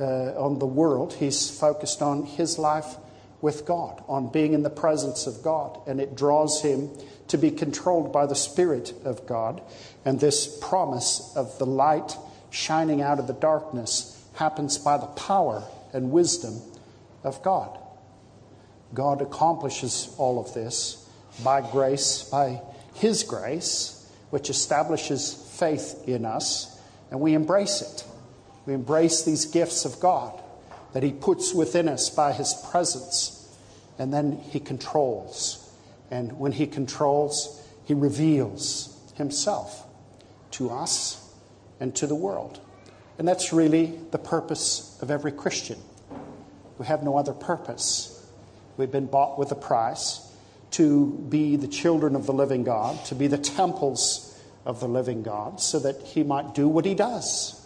uh, 0.01 0.33
on 0.43 0.59
the 0.59 0.66
world, 0.66 1.12
he's 1.12 1.51
focused 1.51 2.03
on 2.03 2.24
his 2.24 2.59
life 2.59 2.97
with 3.43 3.64
God, 3.64 4.03
on 4.09 4.31
being 4.31 4.53
in 4.53 4.62
the 4.62 4.70
presence 4.70 5.26
of 5.26 5.43
God. 5.43 5.78
And 5.87 6.01
it 6.01 6.14
draws 6.14 6.62
him 6.62 6.91
to 7.28 7.39
be 7.39 7.51
controlled 7.51 8.12
by 8.12 8.26
the 8.26 8.35
Spirit 8.35 8.93
of 9.05 9.26
God. 9.26 9.62
And 10.05 10.20
this 10.20 10.59
promise 10.61 11.33
of 11.37 11.59
the 11.59 11.66
light 11.66 12.16
shining 12.51 13.01
out 13.01 13.18
of 13.18 13.26
the 13.26 13.33
darkness 13.33 14.09
happens 14.41 14.78
by 14.78 14.97
the 14.97 15.07
power 15.07 15.62
and 15.93 16.11
wisdom 16.11 16.59
of 17.22 17.43
God. 17.43 17.78
God 18.95 19.20
accomplishes 19.20 20.12
all 20.16 20.41
of 20.41 20.55
this 20.55 21.07
by 21.45 21.61
grace, 21.61 22.22
by 22.24 22.62
His 22.95 23.22
grace, 23.22 24.11
which 24.30 24.49
establishes 24.49 25.34
faith 25.34 26.09
in 26.09 26.24
us, 26.24 26.80
and 27.11 27.20
we 27.20 27.34
embrace 27.34 27.82
it. 27.82 28.05
We 28.64 28.72
embrace 28.72 29.24
these 29.24 29.45
gifts 29.45 29.84
of 29.84 30.01
God 30.01 30.43
that 30.95 31.03
He 31.03 31.12
puts 31.12 31.53
within 31.53 31.86
us 31.86 32.09
by 32.09 32.32
His 32.32 32.55
presence, 32.70 33.47
and 33.99 34.11
then 34.11 34.32
He 34.32 34.59
controls. 34.59 35.70
And 36.11 36.38
when 36.38 36.53
He 36.53 36.66
controls, 36.66 37.62
He 37.84 37.93
reveals 37.93 38.99
Himself 39.16 39.86
to 40.53 40.70
us 40.70 41.30
and 41.78 41.95
to 41.97 42.07
the 42.07 42.14
world. 42.14 42.59
And 43.21 43.29
that's 43.29 43.53
really 43.53 44.01
the 44.12 44.18
purpose 44.18 44.99
of 45.03 45.11
every 45.11 45.31
Christian. 45.31 45.79
We 46.79 46.87
have 46.87 47.03
no 47.03 47.18
other 47.18 47.35
purpose. 47.35 48.27
We've 48.79 48.91
been 48.91 49.09
bought 49.09 49.39
with 49.39 49.53
a 49.53 49.55
price 49.55 50.27
to 50.71 51.09
be 51.29 51.57
the 51.57 51.68
children 51.68 52.16
of 52.16 52.25
the 52.25 52.33
living 52.33 52.64
God, 52.64 53.05
to 53.05 53.14
be 53.14 53.27
the 53.27 53.37
temples 53.37 54.43
of 54.64 54.81
the 54.81 54.89
living 54.89 55.23
God, 55.23 55.61
so 55.61 55.79
that 55.81 56.01
He 56.01 56.23
might 56.23 56.55
do 56.55 56.66
what 56.66 56.87
He 56.87 56.95
does 56.95 57.62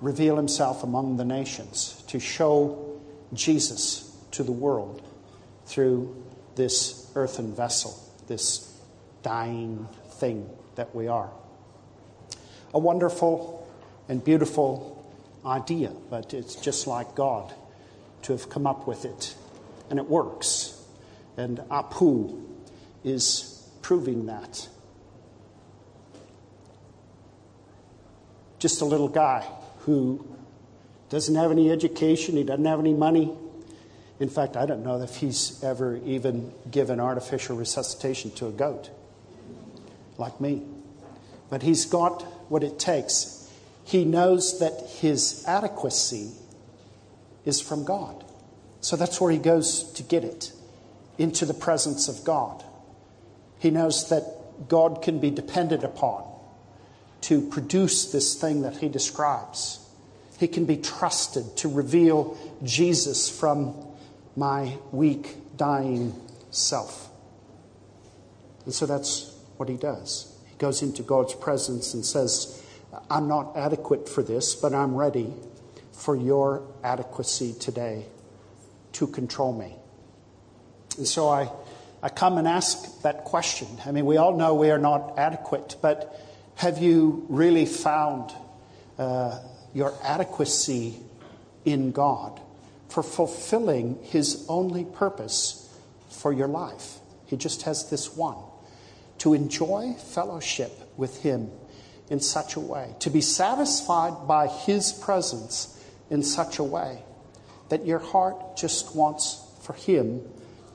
reveal 0.00 0.36
Himself 0.36 0.82
among 0.82 1.18
the 1.18 1.24
nations, 1.26 2.02
to 2.06 2.18
show 2.18 2.98
Jesus 3.34 4.10
to 4.30 4.42
the 4.42 4.52
world 4.52 5.02
through 5.66 6.16
this 6.54 7.12
earthen 7.14 7.54
vessel, 7.54 7.94
this 8.26 8.74
dying 9.22 9.86
thing 10.12 10.48
that 10.76 10.94
we 10.94 11.08
are. 11.08 11.30
A 12.72 12.78
wonderful 12.78 13.61
and 14.08 14.22
beautiful 14.24 15.04
idea, 15.44 15.92
but 16.10 16.34
it's 16.34 16.54
just 16.56 16.86
like 16.86 17.14
God 17.14 17.52
to 18.22 18.32
have 18.32 18.48
come 18.48 18.66
up 18.66 18.86
with 18.86 19.04
it. 19.04 19.34
And 19.90 19.98
it 19.98 20.08
works. 20.08 20.80
And 21.36 21.58
Apu 21.70 22.42
is 23.04 23.68
proving 23.82 24.26
that. 24.26 24.68
Just 28.58 28.80
a 28.80 28.84
little 28.84 29.08
guy 29.08 29.46
who 29.80 30.24
doesn't 31.10 31.34
have 31.34 31.50
any 31.50 31.70
education, 31.70 32.36
he 32.36 32.44
doesn't 32.44 32.64
have 32.64 32.78
any 32.78 32.94
money. 32.94 33.36
In 34.20 34.28
fact, 34.28 34.56
I 34.56 34.66
don't 34.66 34.84
know 34.84 35.02
if 35.02 35.16
he's 35.16 35.62
ever 35.64 35.96
even 36.04 36.52
given 36.70 37.00
artificial 37.00 37.56
resuscitation 37.56 38.30
to 38.32 38.46
a 38.46 38.52
goat, 38.52 38.90
like 40.16 40.40
me. 40.40 40.62
But 41.50 41.62
he's 41.62 41.86
got 41.86 42.22
what 42.48 42.62
it 42.62 42.78
takes. 42.78 43.41
He 43.84 44.04
knows 44.04 44.58
that 44.60 44.88
his 45.00 45.44
adequacy 45.46 46.30
is 47.44 47.60
from 47.60 47.84
God. 47.84 48.24
So 48.80 48.96
that's 48.96 49.20
where 49.20 49.30
he 49.30 49.38
goes 49.38 49.84
to 49.92 50.02
get 50.02 50.24
it 50.24 50.52
into 51.18 51.44
the 51.44 51.54
presence 51.54 52.08
of 52.08 52.24
God. 52.24 52.64
He 53.58 53.70
knows 53.70 54.08
that 54.08 54.68
God 54.68 55.02
can 55.02 55.18
be 55.20 55.30
depended 55.30 55.84
upon 55.84 56.24
to 57.22 57.40
produce 57.48 58.10
this 58.10 58.34
thing 58.34 58.62
that 58.62 58.76
he 58.76 58.88
describes. 58.88 59.78
He 60.38 60.48
can 60.48 60.64
be 60.64 60.76
trusted 60.76 61.56
to 61.58 61.68
reveal 61.68 62.36
Jesus 62.64 63.28
from 63.28 63.74
my 64.36 64.76
weak, 64.90 65.36
dying 65.56 66.14
self. 66.50 67.08
And 68.64 68.74
so 68.74 68.86
that's 68.86 69.32
what 69.56 69.68
he 69.68 69.76
does. 69.76 70.34
He 70.48 70.56
goes 70.56 70.82
into 70.82 71.02
God's 71.02 71.34
presence 71.34 71.94
and 71.94 72.04
says, 72.04 72.61
I'm 73.10 73.28
not 73.28 73.56
adequate 73.56 74.08
for 74.08 74.22
this, 74.22 74.54
but 74.54 74.74
I'm 74.74 74.94
ready 74.94 75.32
for 75.92 76.16
your 76.16 76.62
adequacy 76.82 77.54
today 77.58 78.06
to 78.92 79.06
control 79.06 79.52
me. 79.52 79.76
And 80.96 81.06
so 81.06 81.28
I, 81.28 81.50
I 82.02 82.08
come 82.08 82.38
and 82.38 82.48
ask 82.48 83.02
that 83.02 83.24
question. 83.24 83.68
I 83.86 83.92
mean, 83.92 84.06
we 84.06 84.16
all 84.16 84.36
know 84.36 84.54
we 84.54 84.70
are 84.70 84.78
not 84.78 85.18
adequate, 85.18 85.76
but 85.80 86.20
have 86.56 86.78
you 86.78 87.24
really 87.28 87.66
found 87.66 88.32
uh, 88.98 89.38
your 89.74 89.94
adequacy 90.02 91.00
in 91.64 91.92
God 91.92 92.40
for 92.88 93.02
fulfilling 93.02 93.98
His 94.02 94.44
only 94.48 94.84
purpose 94.84 95.74
for 96.10 96.32
your 96.32 96.48
life? 96.48 96.98
He 97.26 97.36
just 97.36 97.62
has 97.62 97.88
this 97.88 98.14
one 98.14 98.36
to 99.18 99.34
enjoy 99.34 99.94
fellowship 99.94 100.72
with 100.96 101.22
Him 101.22 101.50
in 102.12 102.20
such 102.20 102.56
a 102.56 102.60
way, 102.60 102.94
to 102.98 103.08
be 103.08 103.22
satisfied 103.22 104.28
by 104.28 104.46
His 104.46 104.92
presence 104.92 105.82
in 106.10 106.22
such 106.22 106.58
a 106.58 106.62
way 106.62 107.02
that 107.70 107.86
your 107.86 108.00
heart 108.00 108.54
just 108.54 108.94
wants 108.94 109.42
for 109.62 109.72
Him 109.72 110.20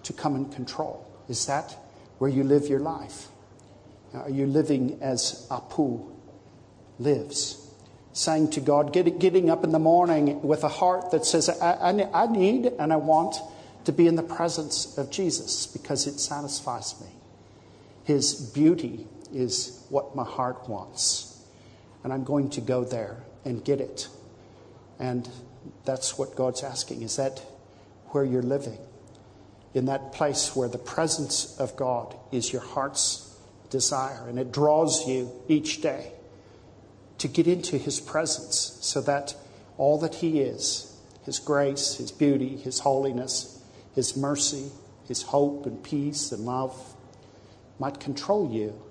to 0.02 0.14
come 0.14 0.34
and 0.34 0.52
control. 0.52 1.08
Is 1.30 1.46
that 1.46 1.78
where 2.18 2.32
you 2.32 2.44
live 2.44 2.66
your 2.66 2.80
life? 2.80 3.28
Are 4.16 4.32
you 4.32 4.48
living 4.48 4.98
as 5.00 5.46
Apu 5.52 6.10
lives? 6.98 7.64
Saying 8.14 8.50
to 8.52 8.60
God, 8.60 8.92
get, 8.92 9.20
getting 9.20 9.52
up 9.52 9.64
in 9.64 9.72
the 9.72 9.78
morning 9.78 10.42
with 10.42 10.64
a 10.64 10.70
heart 10.70 11.12
that 11.12 11.24
says, 11.24 11.50
I, 11.50 11.74
I, 11.74 12.24
I 12.24 12.32
need 12.32 12.66
and 12.66 12.92
I 12.92 12.96
want 12.96 13.36
to 13.86 13.92
be 13.92 14.08
in 14.08 14.16
the 14.16 14.24
presence 14.24 14.98
of 14.98 15.12
Jesus 15.12 15.68
because 15.68 16.08
it 16.08 16.20
satisfies 16.20 17.00
me. 17.00 17.12
His 18.06 18.34
beauty 18.34 19.06
is 19.32 19.86
what 19.90 20.16
my 20.16 20.24
heart 20.24 20.68
wants. 20.68 21.27
And 22.08 22.14
I'm 22.14 22.24
going 22.24 22.52
to 22.52 22.62
go 22.62 22.86
there 22.86 23.18
and 23.44 23.62
get 23.66 23.82
it. 23.82 24.08
And 24.98 25.28
that's 25.84 26.18
what 26.18 26.38
God's 26.38 26.64
asking. 26.64 27.02
Is 27.02 27.18
that 27.18 27.42
where 28.12 28.24
you're 28.24 28.42
living? 28.42 28.78
In 29.74 29.88
that 29.88 30.14
place 30.14 30.56
where 30.56 30.70
the 30.70 30.78
presence 30.78 31.60
of 31.60 31.76
God 31.76 32.16
is 32.32 32.54
your 32.54 32.62
heart's 32.62 33.38
desire 33.70 34.26
and 34.30 34.40
it 34.40 34.54
draws 34.54 35.06
you 35.06 35.30
each 35.50 35.82
day 35.82 36.14
to 37.18 37.28
get 37.28 37.46
into 37.46 37.78
His 37.78 38.00
presence 38.00 38.78
so 38.80 39.02
that 39.02 39.36
all 39.78 39.98
that 39.98 40.16
He 40.16 40.40
is, 40.40 40.98
His 41.26 41.40
grace, 41.40 41.96
His 41.96 42.14
beauty, 42.14 42.56
His 42.56 42.80
holiness, 42.80 43.62
His 43.96 44.16
mercy, 44.16 44.72
His 45.10 45.24
hope 45.24 45.66
and 45.66 45.84
peace 45.84 46.32
and 46.32 46.46
love, 46.46 46.96
might 47.80 48.00
control 48.00 48.50
you 48.50 48.82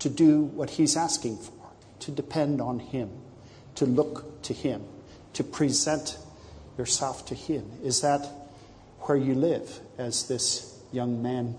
to 0.00 0.10
do 0.10 0.42
what 0.42 0.68
He's 0.68 0.98
asking 0.98 1.38
for, 1.38 1.61
to 2.02 2.10
depend 2.10 2.60
on 2.60 2.78
Him, 2.78 3.10
to 3.76 3.86
look 3.86 4.42
to 4.42 4.52
Him, 4.52 4.82
to 5.34 5.44
present 5.44 6.18
yourself 6.76 7.26
to 7.26 7.34
Him. 7.34 7.64
Is 7.82 8.00
that 8.00 8.26
where 9.00 9.16
you 9.16 9.34
live 9.34 9.80
as 9.98 10.28
this 10.28 10.78
young 10.92 11.22
man, 11.22 11.56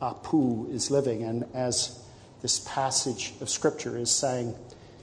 uh, 0.00 0.14
Apu, 0.14 0.72
is 0.72 0.90
living, 0.90 1.22
and 1.22 1.44
as 1.54 2.02
this 2.42 2.60
passage 2.60 3.34
of 3.40 3.50
Scripture 3.50 3.96
is 3.98 4.10
saying 4.10 4.54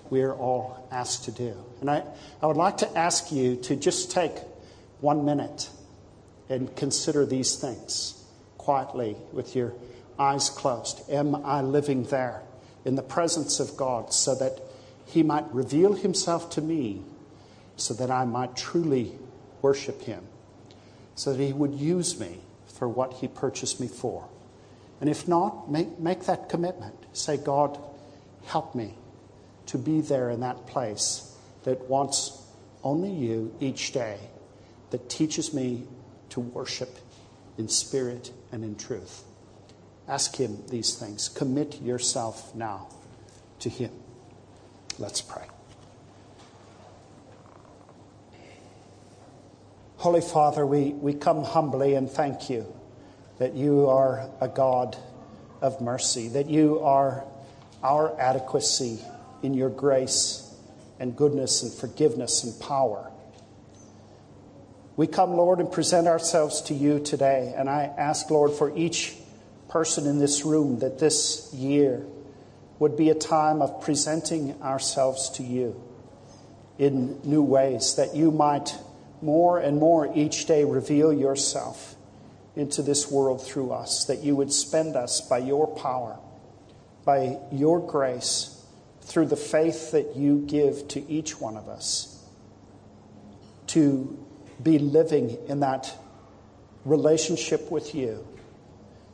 we're 0.09 0.33
all 0.33 0.87
asked 0.91 1.25
to 1.25 1.31
do? 1.31 1.53
And 1.81 1.89
I, 1.89 2.03
I 2.41 2.47
would 2.47 2.57
like 2.57 2.77
to 2.77 2.97
ask 2.97 3.31
you 3.31 3.57
to 3.57 3.75
just 3.75 4.11
take 4.11 4.33
one 5.01 5.25
minute 5.25 5.69
and 6.49 6.73
consider 6.75 7.25
these 7.25 7.57
things 7.57 8.23
quietly 8.57 9.15
with 9.31 9.55
your 9.55 9.73
eyes 10.17 10.49
closed. 10.49 11.01
Am 11.09 11.35
I 11.35 11.61
living 11.61 12.03
there 12.05 12.41
in 12.85 12.95
the 12.95 13.03
presence 13.03 13.59
of 13.59 13.75
God 13.77 14.13
so 14.13 14.33
that 14.35 14.59
He 15.07 15.23
might 15.23 15.51
reveal 15.53 15.93
Himself 15.93 16.49
to 16.51 16.61
me 16.61 17.03
so 17.75 17.93
that 17.95 18.11
I 18.11 18.25
might 18.25 18.55
truly 18.55 19.13
worship 19.61 20.01
Him 20.03 20.23
so 21.17 21.33
that 21.33 21.43
He 21.43 21.51
would 21.51 21.73
use 21.73 22.17
me 22.19 22.39
for 22.67 22.87
what 22.87 23.13
He 23.13 23.27
purchased 23.27 23.81
me 23.81 23.87
for. 23.87 24.29
And 25.01 25.09
if 25.09 25.27
not, 25.27 25.69
make, 25.69 25.99
make 25.99 26.21
that 26.25 26.47
commitment. 26.47 26.95
Say, 27.11 27.37
God, 27.37 27.77
help 28.45 28.75
me 28.75 28.93
to 29.65 29.77
be 29.77 29.99
there 29.99 30.29
in 30.29 30.39
that 30.41 30.67
place 30.67 31.35
that 31.63 31.89
wants 31.89 32.41
only 32.83 33.11
you 33.11 33.53
each 33.59 33.91
day, 33.91 34.17
that 34.91 35.09
teaches 35.09 35.53
me 35.53 35.83
to 36.29 36.39
worship 36.39 36.97
in 37.57 37.67
spirit 37.67 38.31
and 38.51 38.63
in 38.63 38.75
truth. 38.75 39.23
Ask 40.07 40.35
Him 40.35 40.63
these 40.69 40.95
things. 40.95 41.29
Commit 41.29 41.81
yourself 41.81 42.53
now 42.55 42.87
to 43.59 43.69
Him. 43.69 43.91
Let's 44.99 45.21
pray. 45.21 45.45
Holy 49.97 50.21
Father, 50.21 50.65
we, 50.65 50.89
we 50.93 51.13
come 51.13 51.43
humbly 51.43 51.95
and 51.95 52.09
thank 52.09 52.49
you 52.49 52.65
that 53.39 53.53
you 53.53 53.87
are 53.87 54.29
a 54.41 54.47
God 54.47 54.97
of 55.61 55.81
mercy, 55.81 56.29
that 56.29 56.49
you 56.49 56.79
are 56.79 57.23
our 57.83 58.19
adequacy 58.19 58.99
in 59.43 59.53
your 59.53 59.69
grace 59.69 60.55
and 60.99 61.15
goodness 61.15 61.61
and 61.61 61.71
forgiveness 61.71 62.43
and 62.43 62.59
power. 62.59 63.11
We 64.95 65.05
come, 65.05 65.33
Lord, 65.35 65.59
and 65.59 65.71
present 65.71 66.07
ourselves 66.07 66.61
to 66.63 66.73
you 66.73 66.99
today. 66.99 67.53
And 67.55 67.69
I 67.69 67.83
ask, 67.83 68.31
Lord, 68.31 68.51
for 68.51 68.75
each 68.75 69.15
person 69.69 70.07
in 70.07 70.17
this 70.17 70.43
room 70.43 70.79
that 70.79 70.97
this 70.97 71.53
year 71.53 72.03
would 72.79 72.95
be 72.95 73.09
a 73.09 73.15
time 73.15 73.61
of 73.61 73.81
presenting 73.81 74.61
ourselves 74.61 75.29
to 75.31 75.43
you 75.43 75.81
in 76.77 77.19
new 77.23 77.41
ways, 77.41 77.95
that 77.95 78.15
you 78.15 78.31
might 78.31 78.75
more 79.21 79.59
and 79.59 79.79
more 79.79 80.11
each 80.13 80.45
day 80.45 80.63
reveal 80.63 81.11
yourself 81.11 81.95
into 82.55 82.81
this 82.81 83.09
world 83.09 83.43
through 83.43 83.71
us, 83.71 84.05
that 84.05 84.23
you 84.23 84.35
would 84.35 84.51
spend 84.53 84.95
us 84.95 85.21
by 85.21 85.39
your 85.39 85.67
power, 85.75 86.19
by 87.03 87.37
your 87.51 87.79
grace, 87.79 88.63
through 89.01 89.25
the 89.25 89.35
faith 89.35 89.91
that 89.91 90.15
you 90.15 90.43
give 90.47 90.87
to 90.87 91.09
each 91.09 91.39
one 91.39 91.57
of 91.57 91.67
us, 91.67 92.23
to 93.67 94.17
be 94.61 94.77
living 94.77 95.37
in 95.47 95.61
that 95.61 95.91
relationship 96.85 97.71
with 97.71 97.95
you 97.95 98.25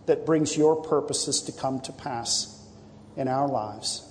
that 0.05 0.25
brings 0.25 0.57
your 0.57 0.75
purposes 0.75 1.41
to 1.41 1.51
come 1.51 1.79
to 1.79 1.91
pass 1.93 2.62
in 3.15 3.27
our 3.27 3.47
lives 3.47 4.09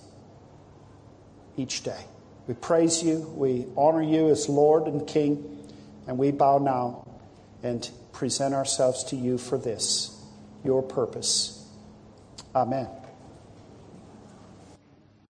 each 1.57 1.83
day. 1.83 2.05
We 2.47 2.55
praise 2.55 3.03
you, 3.03 3.21
we 3.37 3.67
honor 3.77 4.03
you 4.03 4.29
as 4.29 4.49
Lord 4.49 4.87
and 4.87 5.07
King, 5.07 5.69
and 6.07 6.19
we 6.19 6.33
bow 6.33 6.59
now 6.59 7.07
and 7.63 7.89
present 8.13 8.55
ourselves 8.55 9.05
to 9.05 9.17
you 9.17 9.39
for 9.39 9.59
this, 9.59 10.21
your 10.65 10.83
purpose. 10.83 11.67
Amen. 12.55 12.89